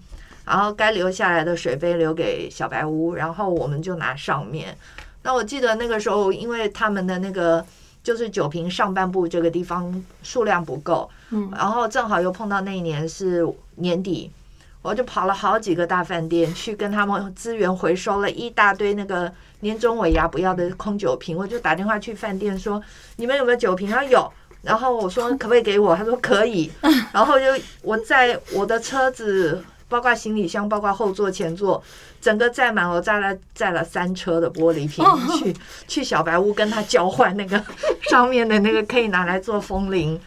[0.46, 4.78] 然后该留下来的水杯留给小白屋，然后我们就拿上面。
[5.24, 7.66] 那我记得那个时候，因为他们的那个
[8.06, 13.44] 就是酒瓶上半部这个地方数量不够，嗯然后正好又碰到那一年是
[13.78, 14.30] 年底，
[14.84, 22.80] 我就跑了好几个大饭店去跟他们资源回收了一大堆那个年终尾牙不要的空酒瓶，我就打电话去饭店说
[23.16, 23.90] 你们有没有酒瓶？
[23.90, 24.32] 他说有。
[24.62, 25.96] 然后我说可不可以给我？
[25.96, 26.72] 他说可以。
[27.12, 27.46] 然后就
[27.84, 31.82] 我在我的车子，包括行李箱，包括后座、前座，
[32.20, 35.06] 整个载满，我载了载了三车的玻璃瓶
[35.38, 35.56] 去
[35.88, 37.64] 去小白屋跟他交换那个
[38.10, 40.20] 上面的那个可以拿来做风铃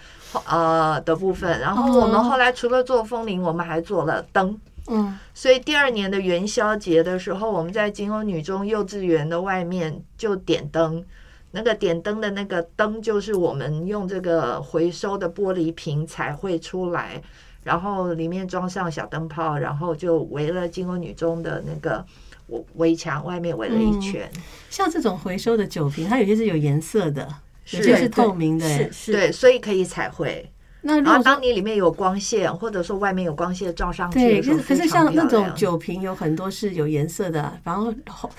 [0.47, 1.61] 呃的部分。
[1.61, 4.59] 然后我们后来除了做风铃，我们还做了灯。
[4.90, 11.05] 嗯所以第二年的元宵节的时候，我们在金欧女中幼稚园的外面就点灯。
[11.51, 17.23] 那个点灯的那个灯，就是我们用这个回收的玻璃瓶彩绘出来，
[17.68, 22.02] 然后里面装上小灯泡，然后就围了金瓯女中的那个
[22.46, 24.26] 围围墙，外面围了一圈。
[24.70, 27.28] 像这种回收的酒瓶，它有些是有颜色的，
[27.72, 28.64] 有些是透明的。
[28.64, 30.50] 哎是是，对，所以可以彩绘。
[30.81, 38.31] 然后那如果当你里面有光线，或者说外面有光线照上去对，可是可是像那种酒瓶有很多是有颜色的，然后后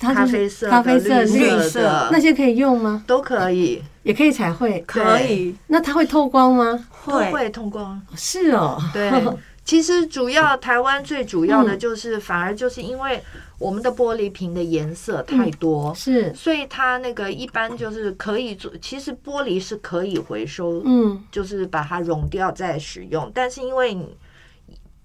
[0.00, 3.04] 它咖啡色、咖啡色、绿绿色那些可以用吗？
[3.06, 6.86] 都可以，也可以彩绘，可以那它会透光吗？
[7.02, 8.00] 会会透光。
[8.16, 9.12] 是哦，对，
[9.62, 13.22] 其实主要台湾最主要的嗯就是，反而就是因为
[13.58, 18.72] 我们的玻璃瓶的颜色太多，是，所以它那个一般就是可以做。
[18.80, 23.94] 其实玻璃是可以回收，嗯就是把它溶掉再使用，但是因为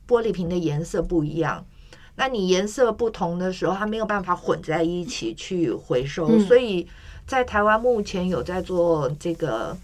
[0.08, 1.66] 玻璃瓶的颜色不一样。
[2.18, 6.40] 那你颜色不同的时候，它没有办法混在一起去回收，嗯。
[6.40, 6.88] 所以
[7.26, 9.76] 在台湾目前有在做这个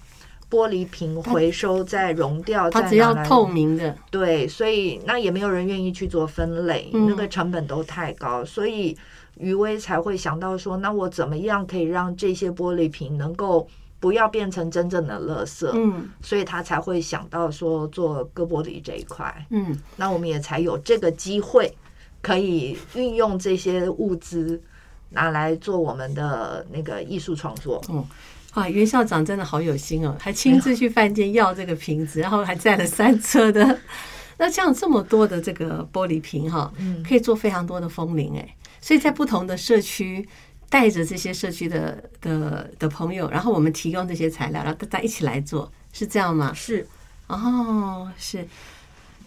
[0.49, 8.95] 玻璃瓶回收，再熔掉，它只要透明的，对，所以那也没有人愿意去做分类，嗯那个成本都太高，所以
[9.37, 13.67] 余威才会想到说，那我怎么样可以让这些玻璃瓶能够
[13.99, 15.69] 不要变成真正的垃圾？
[15.73, 16.09] 嗯。
[16.21, 21.73] 所以他才会想到说做割玻璃这一块，嗯，那我们也才有这个机会
[22.21, 24.61] 可以运用这些物资
[25.09, 27.83] 拿来做我们的那个艺术创作。
[27.89, 28.05] 嗯
[28.53, 33.79] 啊，袁校长真的好有心哦，还亲自去饭店要这个瓶子，然后还载了三车的。
[34.37, 40.27] 那像这么多的这个玻璃瓶哈，嗯可以做非常多的风铃哎，所以在不同的社区。
[40.71, 46.53] 带着这些社区的的的朋友，然后我们提供这些材料，然后大家一起来做，是这样吗？
[46.55, 46.87] 是
[47.27, 48.47] 哦，是。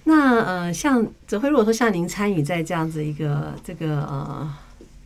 [0.04, 4.54] 那呃，像泽辉，如果说像您参与在这样子一个这个呃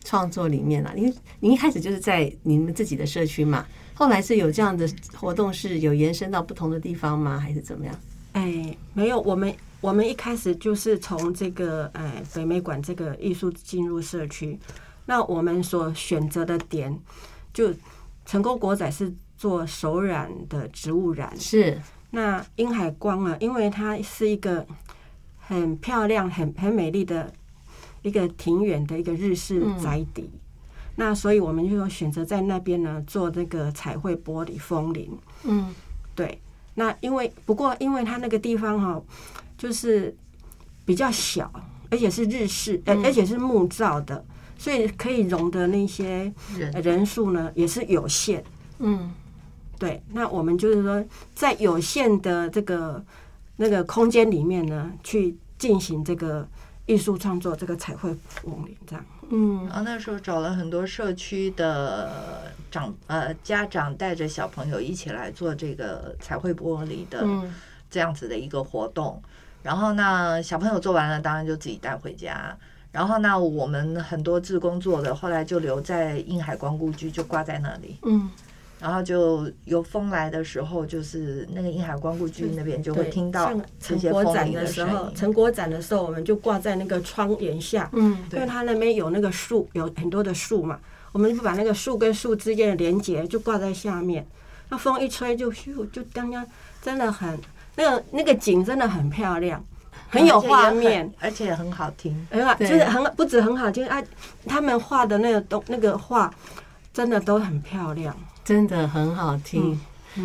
[0.04, 7.38] 创作里面啊，您您一开始就是在你们自己的社区嘛，后来是有这样的活动是有延伸到不同的地方吗？
[7.38, 7.94] 还是怎么样？
[8.32, 14.58] 哎，没有，我们我们一开始就是从这个呃北美馆这个艺术进入社区，
[15.06, 16.96] 那我们所选择的点，
[17.54, 17.72] 就
[18.26, 24.66] 成功国仔是做手染的植物染，是，那滨海光啊，因为它是一个
[25.38, 27.32] 很漂亮、很很美丽的
[28.02, 30.30] 一个庭园的一个日式宅邸，
[30.96, 35.18] 那所以我们就选择在那边呢做这个彩绘玻璃风铃。
[35.44, 35.74] 嗯。
[36.14, 36.40] 对，
[36.74, 39.00] 那因为不过因为它那个地方哈、
[39.56, 40.12] 就是
[40.84, 41.48] 比较小，
[41.90, 44.24] 而且是日式，呃，而且是木造的，
[44.58, 46.72] 所以可以容的那些人。
[46.72, 48.42] 呃人数呢也是有限。
[48.80, 49.12] 嗯
[49.78, 53.02] 对，那我们就是说，在有限的这个
[53.56, 56.46] 那个空间里面呢，去进行这个
[56.86, 59.04] 艺术创作，这个彩绘风铃这样。
[59.30, 67.54] 嗯然后那时候找了很多社区的长呃家长带着小朋友一起来做这个彩绘玻璃的嗯
[67.90, 69.22] 这样子的一个活动。
[69.62, 72.56] 然后呢，小朋友做完了，当然就自己带回家。
[72.90, 77.98] 然后呢，我们很多自工做的，后来就留在印海光故居，就挂在那里。
[78.04, 78.30] 嗯
[78.80, 85.14] 然后就有风来的时候，就是那个银海光顾居那边就会听到像这成果展些风铃的时候，声音。
[85.16, 90.78] 成果展的时候，我们就挂在那个窗檐下，嗯因为它那边有那个树，有很多的树嘛，
[91.12, 94.24] 我们就把那个树跟树之间的连接就挂在下面，
[94.68, 96.46] 那风一吹就咻，就刚刚
[96.80, 97.36] 真的很
[97.74, 99.64] 那个那个景真的很漂亮，
[100.08, 101.12] 很有画面。
[101.18, 102.26] 而且很好听。
[102.30, 104.02] 很好，就是很不止很好听啊，
[104.46, 106.32] 他们画的那个东那个画
[106.92, 108.16] 真的都很漂亮。
[108.48, 109.78] 真的很好听。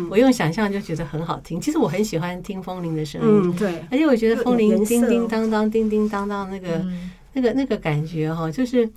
[0.08, 1.60] 我用想象就觉得很好听。
[1.60, 8.88] 其实我很喜欢听风铃的声音，嗯，对，而且我觉得风铃叮叮当当、叮叮当当那个、嗯，那个那个感觉哈，就是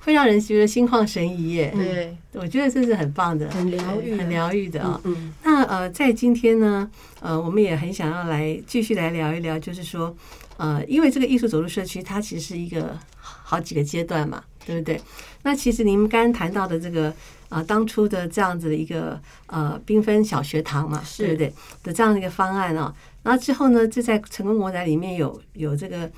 [0.00, 1.72] 会让人觉得心旷神怡耶。
[1.72, 10.14] 对，我觉得这是很棒的，很疗愈，很疗愈的啊、嗯，那呃，在今天呢，呃，我们也很想要来继续来聊一聊，就是说，
[10.56, 15.00] 呃，因为这个艺术走入社区，它其实是一个好几个阶段嘛，对不对？
[15.44, 17.14] 那其实您刚刚谈到的这个
[17.52, 21.24] 啊、呃当初的这样子的一个呃缤纷小学堂嘛，是。
[21.24, 21.52] 对不对？
[21.82, 26.10] 的这样的一个方案啊、然后之后呢，就在成功模仔里面有有这个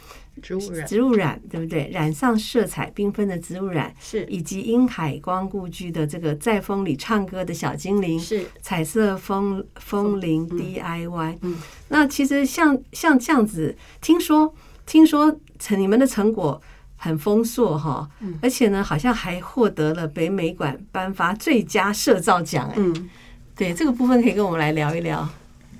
[0.43, 0.87] 植物染。
[0.87, 1.91] 植物染，对不对？
[1.93, 4.25] 染上色彩缤纷的植物染，是。
[4.27, 8.45] 以及殷海光故居的这个在风里唱歌的小精灵，是。
[8.61, 11.39] 彩色风风铃 DIY。
[11.43, 11.57] 嗯，
[11.89, 14.55] 那其实像像这样子，听说
[14.87, 16.61] 听说成你们的成果
[17.05, 22.67] 很丰硕哈，嗯而且呢，好像还获得了北美馆颁发最佳摄照奖。
[22.71, 23.11] 哎，嗯
[23.55, 25.29] 对这个部分可以跟我们来聊一聊。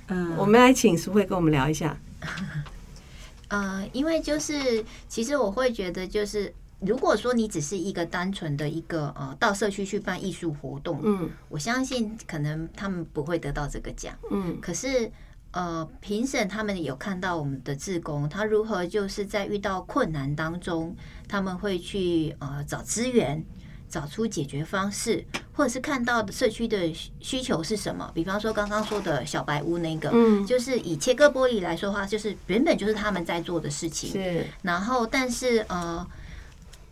[0.09, 1.97] 嗯，我们来请淑慧跟我们聊一下。
[3.49, 14.13] 呃，因为就是其实我会觉得，就是如果说你只是一个单纯的一个呃到社区去办艺术活动，嗯我相信可能他们不会得到这个奖。
[14.29, 15.11] 嗯可是
[15.55, 20.95] 呃，评审他们有看到我们的志工，他如何就是在遇到困难当中，
[21.27, 23.43] 他们会去呃找资源。
[23.87, 28.11] 找出解决方式，或者是看到社区的需需求是什么？
[28.13, 34.11] 比方说刚刚说的小白屋那个，嗯，就是以切割玻璃来说的话，就是原本就是他们在做的事情。
[34.11, 36.05] 是然后，但是呃，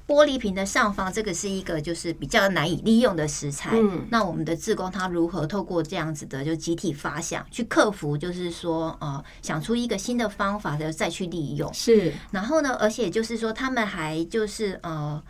[0.05, 3.71] 玻璃瓶的上方这个是一个就是比较难以利用的食材。
[3.73, 11.73] 嗯那我们的志工他如何透过这样子的就集体发想，去克服，就是说呃，想出一个新的方法的再去利用。
[11.73, 15.21] 是，然后呢，而且就是说，他们还就是呃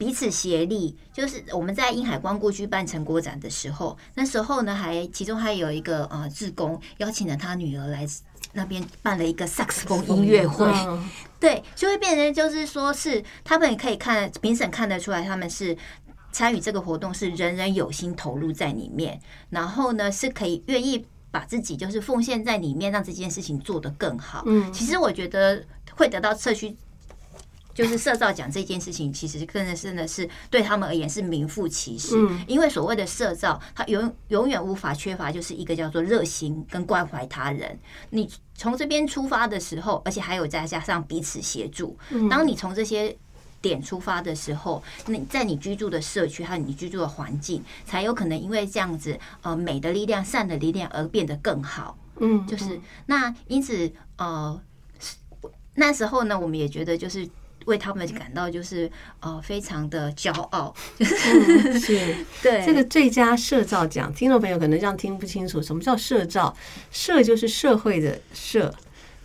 [0.00, 8.06] 彼此协力，就是我们在英海光故居办成果展的时候，那时候呢还其中还有一个呃志工邀请了他女儿来
[8.54, 11.06] 那边办了一个萨克斯风音乐会，嗯
[11.38, 15.76] 对，就会变成就是说是他们也可以看评审看得出来他们是。
[16.32, 24.44] 参与这个活动是人人有心投入在里面，然后呢是可以愿意把自己就是奉献在里面，让这件事情做得更好。
[24.46, 25.60] 嗯其实我觉得
[25.96, 26.76] 会得到社区
[27.82, 32.14] 就是社造奖这件事情，其实真的真的是对他们而言是名副其实。
[32.16, 37.78] 嗯因为所谓的社造，它永永远无法缺乏就是一个叫做热心跟关怀他人。
[38.10, 41.96] 你从这边出发的时候，而且还有再加上彼此协助，
[42.28, 43.16] 当你从这些。
[43.62, 51.94] 点出发的时候，那在你居住的社区还有你居住的环境，才有可能因为这样子，呃，美的力量、善的力量而变得更好。
[52.20, 54.58] 嗯，就是那因此呃，
[55.74, 57.28] 那时候呢，我们也觉得就是
[57.66, 58.90] 为他们感到就是
[59.20, 62.16] 呃非常的骄傲，嗯是。
[62.42, 66.54] 对 这个最佳社照奖，听众朋友可能这样听不清楚，什么叫社照？
[66.90, 68.74] 社就是社会的社，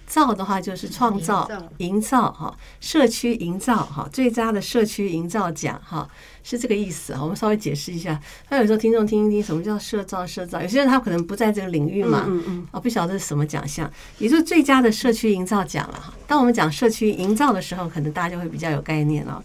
[0.08, 6.08] 造的话就是创造营造、哈，社区营造哈，最佳的社区营造奖哈，
[6.44, 7.24] 是这个意思哈。
[7.24, 10.26] 我们稍微解释一下，那有时候听众听一听，什么叫社造？
[10.26, 16.14] 社造，有些人他可能不在这个领域嘛，嗯嗯哦，不晓得是什么奖项，也就是最佳的社区营造奖了哈。
[16.28, 19.44] 当我们讲社区营造的时候，可能大家就会比较有概念了，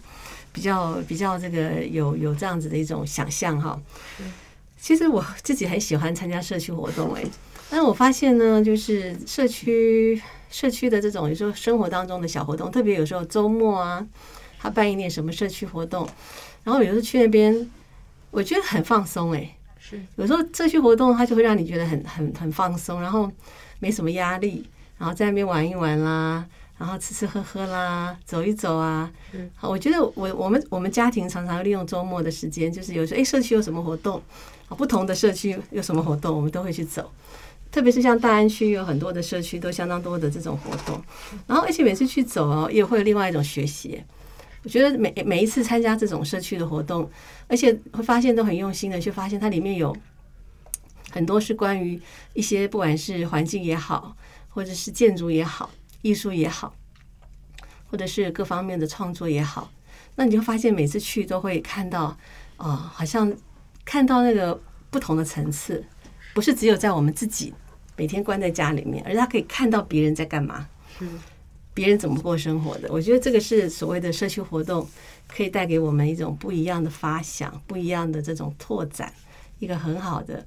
[0.51, 3.79] 比较比较这个有有这样子的一种想象哈。
[4.79, 7.23] 其实我自己很喜欢参加社区活动哎，
[7.71, 14.05] 但是我发现呢，就是社区社区的这种有时候生活当中的小活动，特别有时候周末啊，
[14.59, 16.05] 他办一点什么社区活动，
[16.65, 17.71] 然后有时候去那边，
[18.29, 19.55] 我觉得很放松哎。
[19.79, 23.31] 是有时候社区活动它就会让你觉得很很很放松，然后
[23.79, 24.67] 没什么压力，
[24.97, 26.45] 然后在那边玩一玩啦，
[26.77, 29.09] 然后吃吃喝喝啦，走一走啊。
[29.31, 34.21] 嗯好，我觉得我我们我们家庭常常利用周末的时间，就是有时候哎社区有什么活动，
[34.67, 37.09] 啊不同的社区有什么活动，我们都会去走。
[37.71, 41.01] 特别是像大安区有很多的社区都相当多的这种活动，
[41.47, 44.03] 然后而且每次去走哦，也会有另外一种学习。
[44.63, 47.09] 我觉得每每一次参加这种社区的活动，
[47.47, 49.95] 而且会发现都很用心的去发现它里面有
[51.09, 51.99] 很多是关于
[52.33, 54.15] 一些不管是环境也好，
[54.49, 56.75] 或者是建筑也好、艺术也好，
[57.89, 59.71] 或者是各方面的创作也好，
[60.15, 62.15] 那你就发现每次去都会看到，
[62.57, 63.33] 哦，好像
[63.83, 64.61] 看到那个
[64.91, 65.83] 不同的层次，
[66.35, 67.51] 不是只有在我们自己
[67.95, 70.67] 每天关在家里面，而是他可以看到别人在干嘛，
[71.73, 72.89] 别人怎么过生活的。
[72.91, 74.87] 我觉得这个是所谓的社区活动，
[75.27, 79.13] 可以带给我们一种不一样的发想，不一样的这种拓展，
[79.59, 80.45] 一个很好的。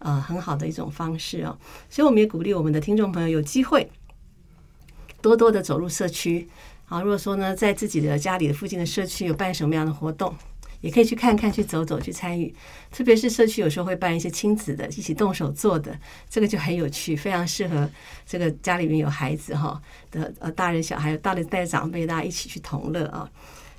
[0.00, 1.56] 呃，很好的一种方式哦，
[1.88, 3.90] 所以我们也鼓励我们的听众朋友有机会
[5.22, 6.46] 多多的走入社区。
[6.84, 10.36] 好，如果说呢，在自己的家里的附近的社区有办什么样的活动，
[10.84, 12.54] 也可以去看看、去走走、去参与。
[12.92, 17.90] 特别是社区有时候会办一些亲子的、一起动手做的，这个就很有趣，非常适合
[18.26, 19.80] 这个家里面有孩子哈
[20.10, 23.26] 的呃大人小孩，有大人带长辈，大家一起去同乐啊。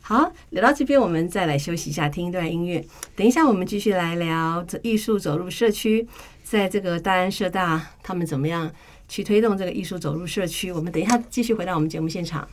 [0.01, 2.83] 好，聊到这边，我们再来休息一下，听一段音乐。
[3.15, 6.07] 等一下，我们继续来聊这艺术走入社区，
[6.43, 8.71] 在这个大安社大他们怎么样
[9.07, 10.71] 去推动这个艺术走入社区。
[10.71, 12.47] 我们等一下继续回到我们节目现场。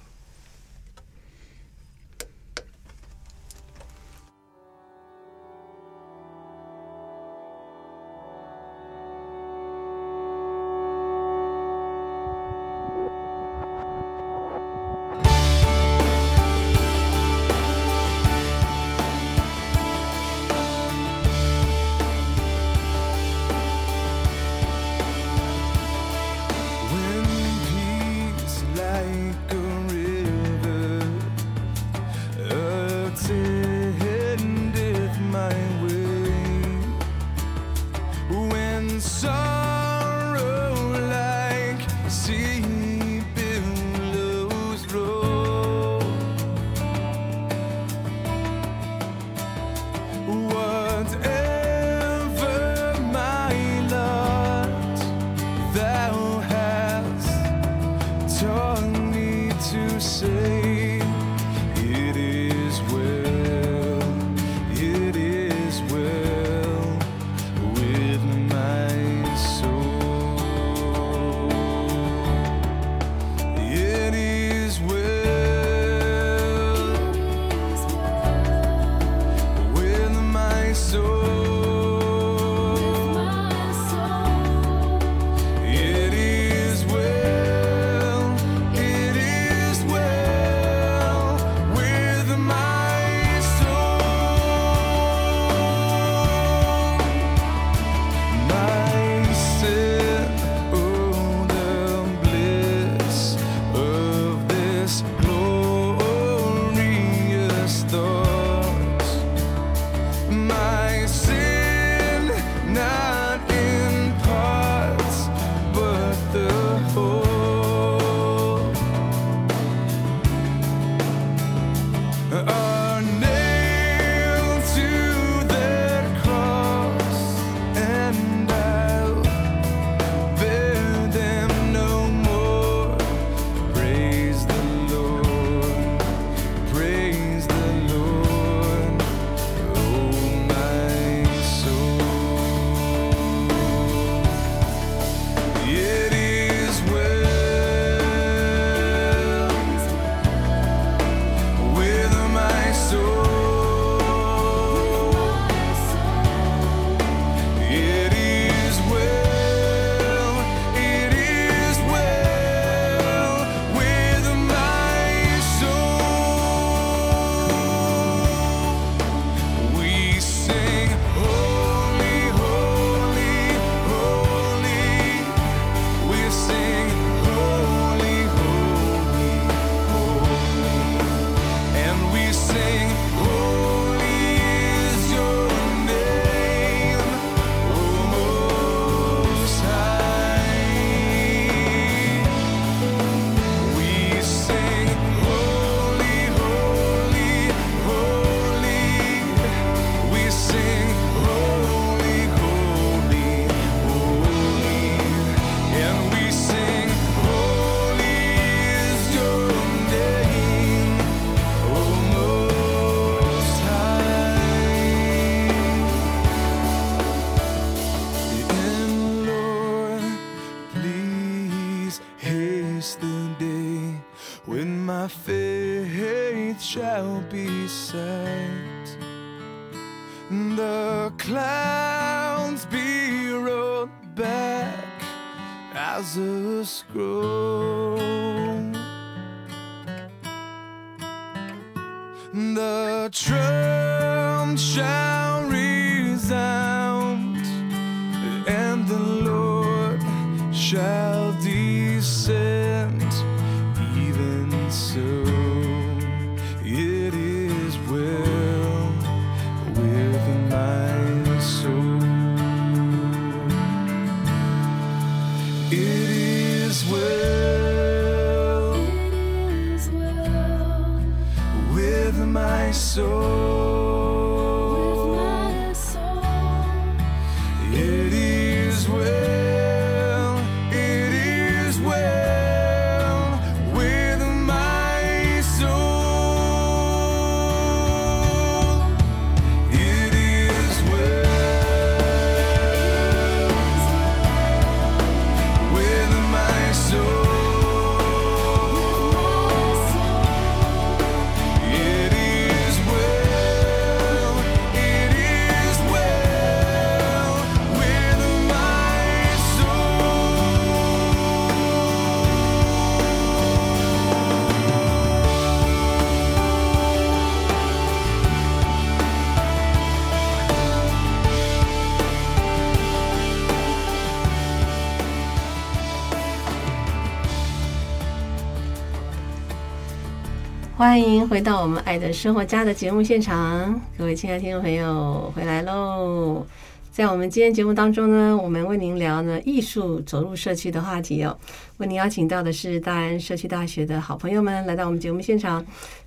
[330.92, 336.44] 欢迎回到我们《爱的生活家》的节目现场，各位亲爱的听众朋友，回来喽！
[336.90, 341.34] 在我们今天节目当中呢，我们为您聊呢艺术走入社区的话题哦。
[341.78, 345.64] 为您邀请到的是大安社区大学的好朋友们来到我们节目现场。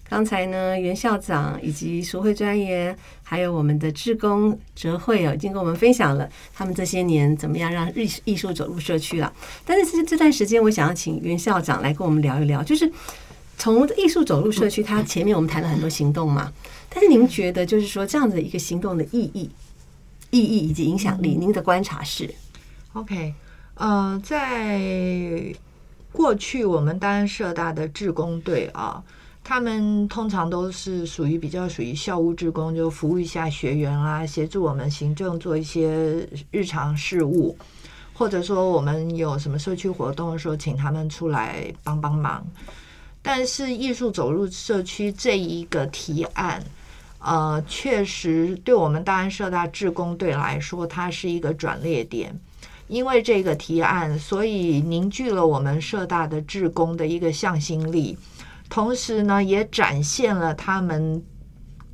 [0.08, 9.34] 刚才呢，袁校长以及淑慧专员，还有我们的志工哲慧哦，已经跟我们分享了他们这些年怎么样让艺艺术走入社区了。
[9.66, 12.88] 但是这这段时间，我想要请袁校长来跟我们聊一聊，就是
[13.58, 16.52] 从艺术走入社区，它前面我们谈了很多行动嘛，
[16.90, 19.50] 但是您觉得就是说这样子一个行动的意义、
[20.30, 22.34] 意义以及影响力，您的观察是
[22.94, 23.34] ？OK，
[23.76, 25.54] 呃，在
[26.12, 29.04] 过去我们大安社大的志工队啊，
[29.44, 37.58] 他们通常都是属于比较属于校务志工，就服务一下学员啊，协助我们行政做一些日常事务，
[38.14, 42.46] 或者说我们有什么社区活动的时候，请他们出来帮帮忙。
[43.26, 46.64] 但是艺术走入社区这一个提案，
[47.18, 52.40] 呃，确实对我们大安社大志工队来说，它是一个转捩点。
[52.88, 58.16] 因为这个提案，所以凝聚了我们社大的志工的一个向心力，
[58.70, 61.20] 同时呢，也展现了他们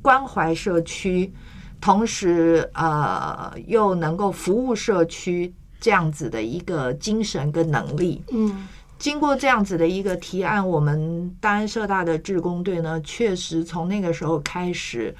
[0.02, 1.32] 关怀社区，
[1.80, 8.22] 同时呃又能够服务社区这样子的一个精神跟能力。
[8.30, 8.68] 嗯
[9.02, 15.12] 经过这样子的一个提案，我们大安社大的志工队呢，确实从那个时候开始，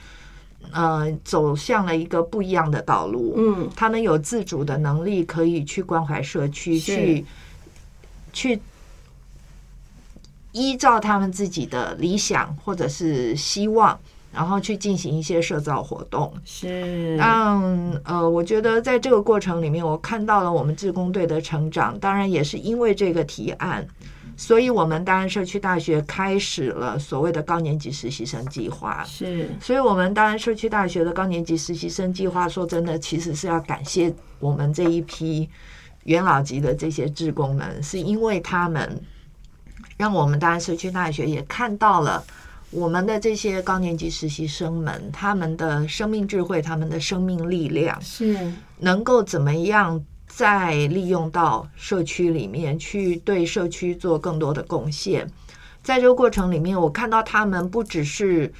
[0.70, 3.34] 呃，走向了一个不一样的道路。
[3.36, 7.24] 嗯他们有自主的能力，可以去关怀社区，去
[8.32, 8.60] 去
[10.52, 13.98] 依照他们自己的理想或者是希望，
[14.32, 16.32] 然后去进行一些社造活动。
[16.44, 17.62] 是让
[18.04, 21.98] 呃，我觉得在这个过程里面，我看到了我们志工队的成长。
[21.98, 23.86] 当然，也是因为这个提案，
[24.36, 29.04] 所以我们大安社区大学开始了所谓的高年级实习生计划。
[29.04, 35.48] 是所以，我们大安社区大学的高年级实习生计划，说真的，其实是要感谢我们这一批
[36.04, 39.00] 元老级的这些志工们，是因为他们
[39.96, 42.24] 让我们大安社区大学也看到了
[42.72, 55.30] 我们的这些高年级实习生们他们的生命智慧、他们的生命力量，是能够怎么样再利用到社区里面去，对社区做更多的贡献。
[55.82, 58.50] 在这个过程里面，我看到他们不只是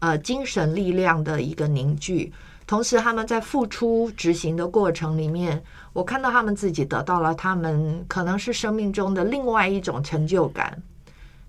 [0.00, 2.32] 呃精神力量的一个凝聚，
[2.66, 10.82] 同时他们在付出执行的过程里面，我看到他们自己得到了他们可能是生命中的另外一种成就感，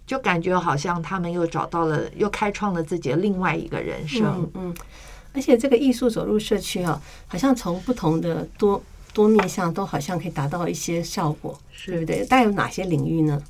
[0.06, 4.26] 就感觉好像他们又找到了，又开创了自己的另外一个人生。
[4.26, 4.76] 嗯嗯，
[5.34, 8.82] 而且这个艺术走入社区啊，好像从不同的多
[9.14, 12.26] 多面向都好像可以达到一些效果，对不对？
[12.26, 13.42] 大概有哪些领域呢？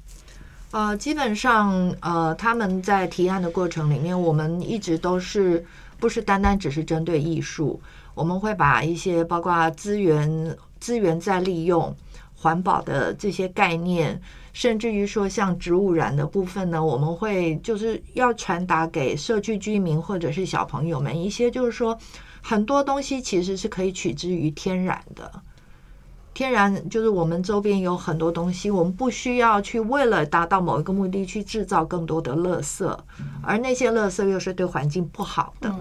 [0.72, 5.64] 呃，基本上，呃，他们在提案的过程里面，我们一直都是
[6.00, 7.80] 不是单单只是针对艺术，
[8.16, 11.96] 我们会把一些包括资源资源再利用，
[12.36, 14.20] 环保的这些概念，
[14.54, 21.98] 甚至于说像植物染的部分呢，我们会就是要传达给社区居民或者是小朋友们一些，就是说
[22.42, 25.30] 很多东西其实是可以取之于天然的。
[26.36, 32.98] 天然就是我们周边有很多东西，我们不需要去为了达到某一个目的去制造更多的垃圾，
[33.44, 35.72] 而那些垃圾又是对环境不好的。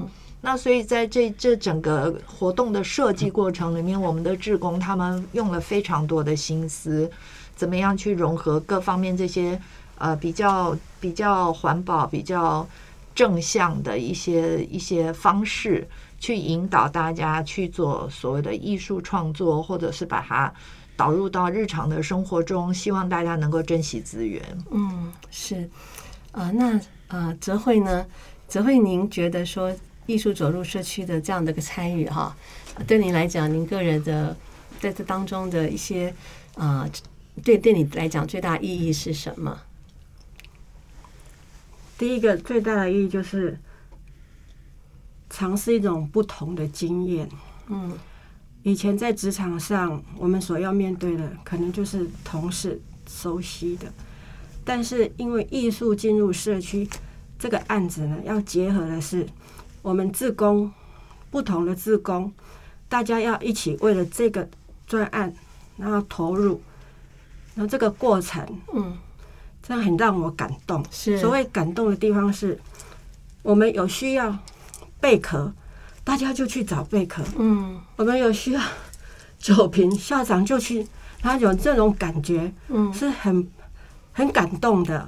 [0.43, 7.11] 那所以在这这整个活动的设计过程里面，我们的志工他们用了非常多的心思，
[7.57, 9.61] 怎么样去融合各方面这些
[9.99, 12.67] 呃比较比较环保、比较
[13.15, 15.87] 正向的一些一些方式，
[16.19, 20.53] 去引导大家去做所谓的艺术创作，或者是把它
[20.97, 24.43] 导入到日常的生活中，希望大家能够珍惜资源。
[24.71, 25.69] 嗯，是，
[26.33, 28.07] 啊、那呃，泽慧呢？
[28.49, 29.75] 泽慧，您觉得说
[30.07, 32.37] 艺术走入社区的这样的一个参与哈，
[32.87, 34.37] 对您来讲，您个人的
[34.81, 36.15] 在这当中的一些
[36.57, 36.87] 啊、
[37.43, 39.61] 对对你来讲最大意义是什么？
[41.97, 43.59] 第一个最大的意义就是
[45.31, 47.29] 尝试一种不同的经验。
[47.69, 47.97] 嗯
[48.65, 53.93] 以前在职场上，我们所要面对的可能就是同事熟悉的，
[54.65, 56.89] 但是因为艺术进入社区
[57.41, 59.27] 这个案子呢，要结合的是
[59.83, 60.73] 我们自工
[61.29, 62.33] 不同的自工，
[62.89, 64.49] 大家要一起为了这个
[64.87, 65.35] 专案，
[65.77, 66.63] 然后投入，
[67.55, 68.97] 然后这个过程，嗯，
[69.63, 70.85] 真的很让我感动。
[70.91, 72.59] 是所谓感动的地方是，
[73.43, 74.37] 我们有需要
[75.01, 75.53] 贝壳，
[76.03, 78.61] 大家就去找贝壳；嗯我们有需要
[79.39, 80.87] 酒瓶，校长就去，
[81.21, 83.47] 他有这种感觉嗯是很
[84.13, 85.07] 很感动的。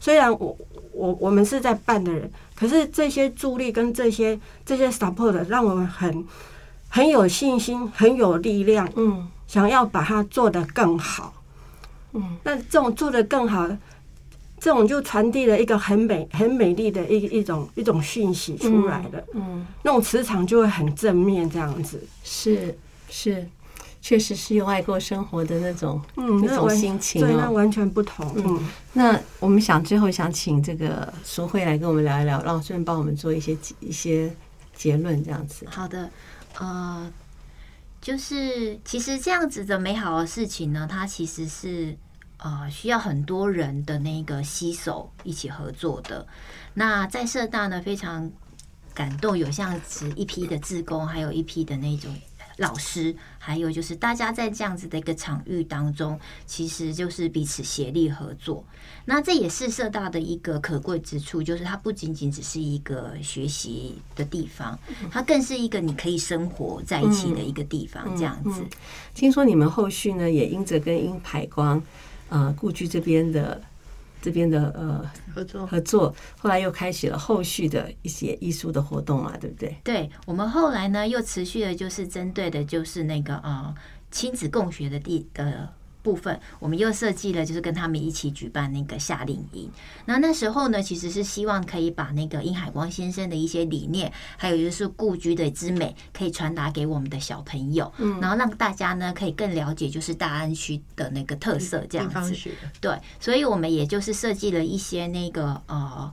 [0.00, 0.56] 虽然我
[0.92, 6.24] 我我们是在办的人，可是这些助力跟这些这些 support 让我们很
[6.88, 11.32] 很有信心，很有力量，嗯想要把它做得更好。
[12.16, 13.68] 嗯，那这种做的更好，
[14.58, 19.24] 这种就传递了一个很美、很美丽的一一种一种讯息出来了。
[19.34, 22.02] 嗯，那种磁场就会很正面，这样子。
[22.24, 22.76] 是
[23.08, 23.46] 是，
[24.00, 28.26] 确实是用爱过生活的那种嗯，那种心情对，哦那完全不同。
[28.36, 34.34] 嗯，那我们想最后想请这个苏慧来跟我们聊一聊，让顺便帮我们做一些一些
[34.74, 35.66] 结论，这样子。
[35.68, 36.10] 好的，
[36.58, 37.10] 呃，
[38.00, 41.96] 就是其实这样子的美好的事情呢，它其实是
[42.46, 46.24] 呃需要很多人的那个携手一起合作的。
[46.74, 48.30] 那在社大呢，非常
[48.94, 52.14] 感动，有像子一批的志工，还有一批的那种。
[52.58, 58.64] 老师，还有就是大家在这样子的一个场域当中，其实就是彼此协力合作。
[59.04, 64.78] 那这也是社大的一个可贵之处，就是它不仅仅只是一个学习的地方，
[65.10, 68.64] 它更是一个你可以生活在一起的一个地方，这样子。
[69.14, 71.82] 听说你们后续呢也因着跟英排光
[72.28, 73.60] 呃故居这边的
[74.20, 79.76] 这边的呃合作合作，后来又开始了后续的一些艺术的活动嘛，对不对？
[79.84, 83.74] 对我们后来呢，又持续的就是针对的就是那个呃
[84.10, 85.72] 亲子共学的地的。
[86.06, 89.68] 部分，我们又设计了，就是跟他们一起举办那个夏令营。
[90.04, 102.32] 那那时候呢，其实是希望可以把那个殷海光先生的一些理念，还有就是故居的之美，可以传达给我们的小朋友，嗯，然后让大家呢可以更了解就是大安区的那个特色，这样子。
[102.80, 106.08] 对，所以我们也就是设计了一些那个呃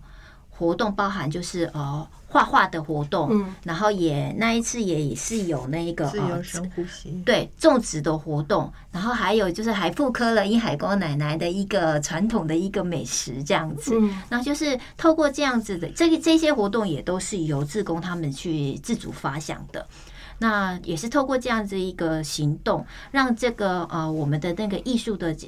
[0.49, 7.11] 活动，包含就是呃画画的活动，嗯，然后也那一次也是有那个呃自由深呼吸。
[7.23, 19.85] 对种植的活动，然后还有就是还复刻了殷海光奶奶的一个传统的一个美食这样子，嗯那就是透过这样子的这个这些活动也都是由志工他们去自主发想的。
[20.39, 25.47] 那也是透过这样子一个行动，让这个呃我们的那个艺术的这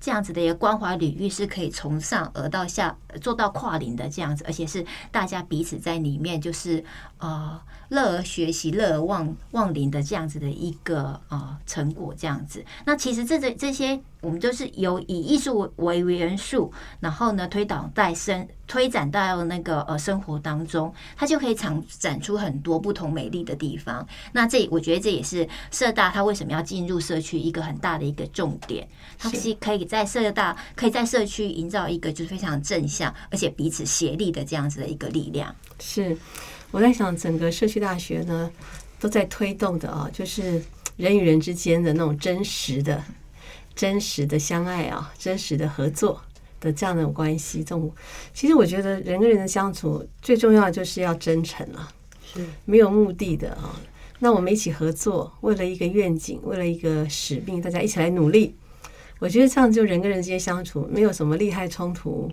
[0.00, 6.84] 这样子的一个关怀领域是可以从上而到下做到跨龄的这样子，而且是大家彼此在里面就是
[7.18, 12.64] 呃乐而学习、乐而忘忘龄的这样子的一个呃成果这样子。
[12.84, 24.06] 那其实这这这些我们都是由以艺术为元素，然后呢推导在生推展到那个呃生活当中，它就可以展展出很多不同美丽的地方。
[24.32, 28.86] 那这我觉得这也是社大它为什么要进入社区一个很大的一个重点，
[29.16, 35.54] 它是可以在社大可以在社区营造一个就是非常正向而且彼此协力的这样子的一个力量。
[35.80, 36.16] 是，
[36.70, 38.50] 我在想整个社区大学呢
[39.00, 40.62] 都在推动的啊，就是
[40.96, 43.02] 人与人之间的那种真实的、
[43.74, 46.20] 真实的相爱啊，真实的合作
[46.60, 47.58] 的这样的关系。
[47.58, 47.92] 这种
[48.34, 51.92] 其实我觉得人跟人的相处最重要的就是要真诚啊，
[52.34, 53.80] 是没有目的的啊。
[54.20, 58.56] 那我们一起合作，为了一个愿景，为了一个使命，大家一起来努力。
[59.18, 62.30] 我觉得这样就人跟人之间相处，没有什么利害冲突，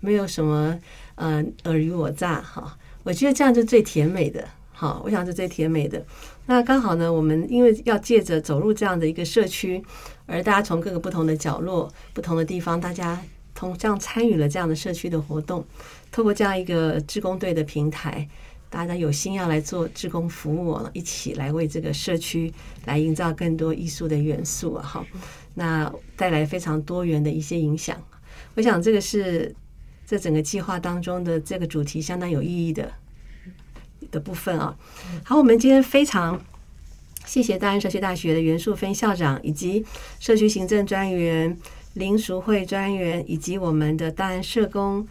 [0.00, 0.78] 没有什么
[1.16, 2.76] 呃尔虞我诈哈。
[3.02, 6.04] 我觉得这样就最甜美的，好，我想是最甜美的。
[6.46, 9.82] 那刚好呢，我们因为要借着走入这样的一个社区，
[10.26, 13.20] 而大家从各个不同的角落、不同的地方，大家
[13.54, 15.64] 同这样参与了这样的社区的活动，
[16.12, 18.28] 透过这样一个志工队的平台，
[18.70, 22.52] 大家有心要来做志工服务，一起来为这个社区
[22.84, 25.06] 来营造更多艺术的元素啊，哈，
[25.58, 28.00] 那带来非常多元的一些影响。
[28.54, 29.54] 我想这个是
[30.06, 32.92] 这整个计划当中的这个主题相当有意义的
[34.10, 34.76] 的部分啊。
[35.24, 36.40] 好，我们今天非常
[37.26, 39.84] 谢谢大安社区大学的袁树芬校长，以及
[40.20, 41.56] 社区行政专员
[41.94, 45.06] 林淑慧专员，以及我们的大安社工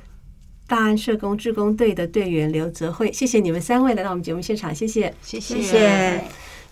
[0.65, 5.13] 大安社工志工队的队员刘泽慧，谢谢你们三位来到我们节目现场，谢谢。
[5.21, 6.23] 谢谢谢。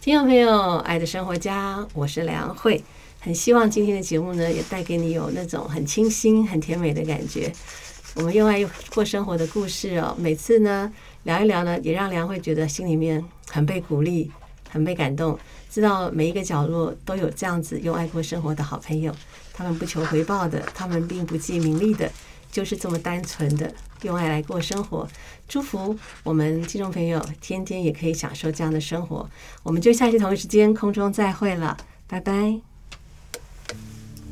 [0.02, 2.84] 听众朋友，爱的生活家，我是梁慧，
[3.26, 7.52] 很希望今天的节目呢，也带给你有那种很清新、很甜美的感觉。
[8.14, 8.64] 我们用爱
[8.94, 14.32] 过生活的故事哦，每次呢聊一聊呢，也让梁慧觉得心里面很被鼓励、
[14.70, 15.36] 很被感动，
[15.72, 19.12] 知道每一个角落都有这样子用爱过生活的好朋友，
[19.52, 22.08] 他们不求回报的，他们并不计名利的，
[22.52, 23.74] 就是这么单纯的
[24.04, 25.08] 用爱来过生活。
[25.48, 29.28] 祝福我们听众朋友天天也可以享受这样的生活。
[29.64, 31.76] 我们就下期同一时间空中再会了，
[32.08, 32.75] 拜拜。